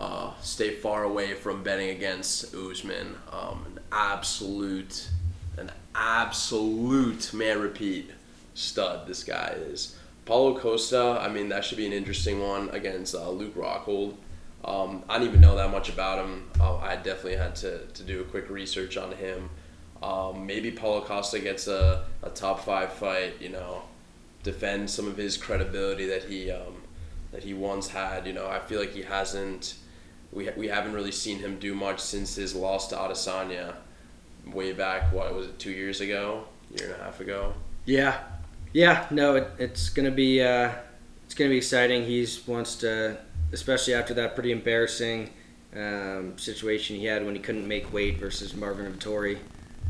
uh, 0.00 0.32
stay 0.40 0.74
far 0.74 1.04
away 1.04 1.34
from 1.34 1.62
betting 1.62 1.90
against 1.90 2.54
Usman. 2.54 3.16
Um, 3.30 3.66
an 3.66 3.80
absolute, 3.92 5.10
an 5.58 5.70
absolute 5.94 7.32
man 7.34 7.60
repeat 7.60 8.10
stud. 8.54 9.06
This 9.06 9.22
guy 9.22 9.54
is. 9.58 9.96
Paulo 10.24 10.58
Costa, 10.58 11.18
I 11.20 11.28
mean, 11.28 11.50
that 11.50 11.64
should 11.64 11.78
be 11.78 11.86
an 11.86 11.92
interesting 11.92 12.40
one 12.40 12.70
against 12.70 13.14
uh, 13.14 13.28
Luke 13.30 13.54
Rockhold. 13.54 14.14
Um, 14.64 15.02
I 15.08 15.18
didn't 15.18 15.28
even 15.28 15.40
know 15.40 15.56
that 15.56 15.70
much 15.70 15.88
about 15.88 16.24
him. 16.24 16.50
Uh, 16.58 16.76
I 16.76 16.96
definitely 16.96 17.36
had 17.36 17.56
to, 17.56 17.86
to 17.86 18.02
do 18.02 18.20
a 18.20 18.24
quick 18.24 18.48
research 18.48 18.96
on 18.96 19.12
him. 19.12 19.50
Um, 20.02 20.46
maybe 20.46 20.70
Paulo 20.70 21.02
Costa 21.02 21.40
gets 21.40 21.66
a, 21.66 22.06
a 22.22 22.30
top 22.30 22.64
five 22.64 22.92
fight, 22.92 23.34
you 23.40 23.50
know, 23.50 23.82
defend 24.42 24.88
some 24.88 25.06
of 25.06 25.16
his 25.16 25.36
credibility 25.36 26.06
that 26.06 26.24
he 26.24 26.50
um, 26.50 26.82
that 27.32 27.42
he 27.42 27.52
once 27.52 27.88
had. 27.88 28.26
You 28.26 28.32
know, 28.32 28.48
I 28.48 28.60
feel 28.60 28.80
like 28.80 28.92
he 28.92 29.02
hasn't. 29.02 29.74
We, 30.32 30.48
we 30.56 30.68
haven't 30.68 30.92
really 30.92 31.12
seen 31.12 31.38
him 31.38 31.58
do 31.58 31.74
much 31.74 32.00
since 32.00 32.36
his 32.36 32.54
loss 32.54 32.88
to 32.88 32.96
Adesanya, 32.96 33.74
way 34.46 34.72
back. 34.72 35.12
What 35.12 35.34
was 35.34 35.46
it? 35.46 35.58
Two 35.58 35.72
years 35.72 36.00
ago, 36.00 36.44
year 36.70 36.92
and 36.92 37.00
a 37.00 37.04
half 37.04 37.20
ago. 37.20 37.54
Yeah, 37.84 38.18
yeah. 38.72 39.06
No, 39.10 39.34
it, 39.36 39.48
it's 39.58 39.88
gonna 39.88 40.10
be 40.10 40.40
uh, 40.40 40.72
it's 41.24 41.34
gonna 41.34 41.50
be 41.50 41.56
exciting. 41.56 42.04
He's 42.04 42.46
wants 42.46 42.76
to, 42.76 43.18
especially 43.52 43.94
after 43.94 44.14
that 44.14 44.34
pretty 44.34 44.52
embarrassing 44.52 45.30
um, 45.74 46.38
situation 46.38 46.96
he 46.96 47.06
had 47.06 47.24
when 47.24 47.34
he 47.34 47.40
couldn't 47.40 47.66
make 47.66 47.92
weight 47.92 48.18
versus 48.18 48.54
Marvin 48.54 48.92
Vettori. 48.92 49.38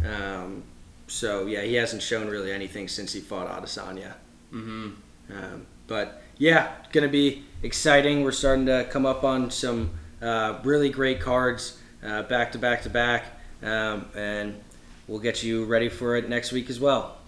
Um, 0.04 0.62
so 1.06 1.46
yeah, 1.46 1.62
he 1.62 1.74
hasn't 1.74 2.02
shown 2.02 2.28
really 2.28 2.52
anything 2.52 2.88
since 2.88 3.12
he 3.12 3.20
fought 3.20 3.48
Adesanya. 3.48 4.14
Mm-hmm. 4.52 4.90
Um, 5.32 5.66
but 5.86 6.22
yeah, 6.38 6.72
gonna 6.92 7.08
be 7.08 7.44
exciting. 7.62 8.22
We're 8.22 8.32
starting 8.32 8.66
to 8.66 8.86
come 8.90 9.04
up 9.04 9.24
on 9.24 9.50
some 9.50 9.90
uh, 10.22 10.60
really 10.64 10.90
great 10.90 11.20
cards 11.20 11.78
uh, 12.04 12.22
back 12.24 12.52
to 12.52 12.58
back 12.58 12.82
to 12.82 12.90
back, 12.90 13.24
um, 13.62 14.06
and 14.14 14.60
we'll 15.06 15.18
get 15.18 15.42
you 15.42 15.64
ready 15.64 15.88
for 15.88 16.16
it 16.16 16.28
next 16.28 16.52
week 16.52 16.70
as 16.70 16.80
well. 16.80 17.19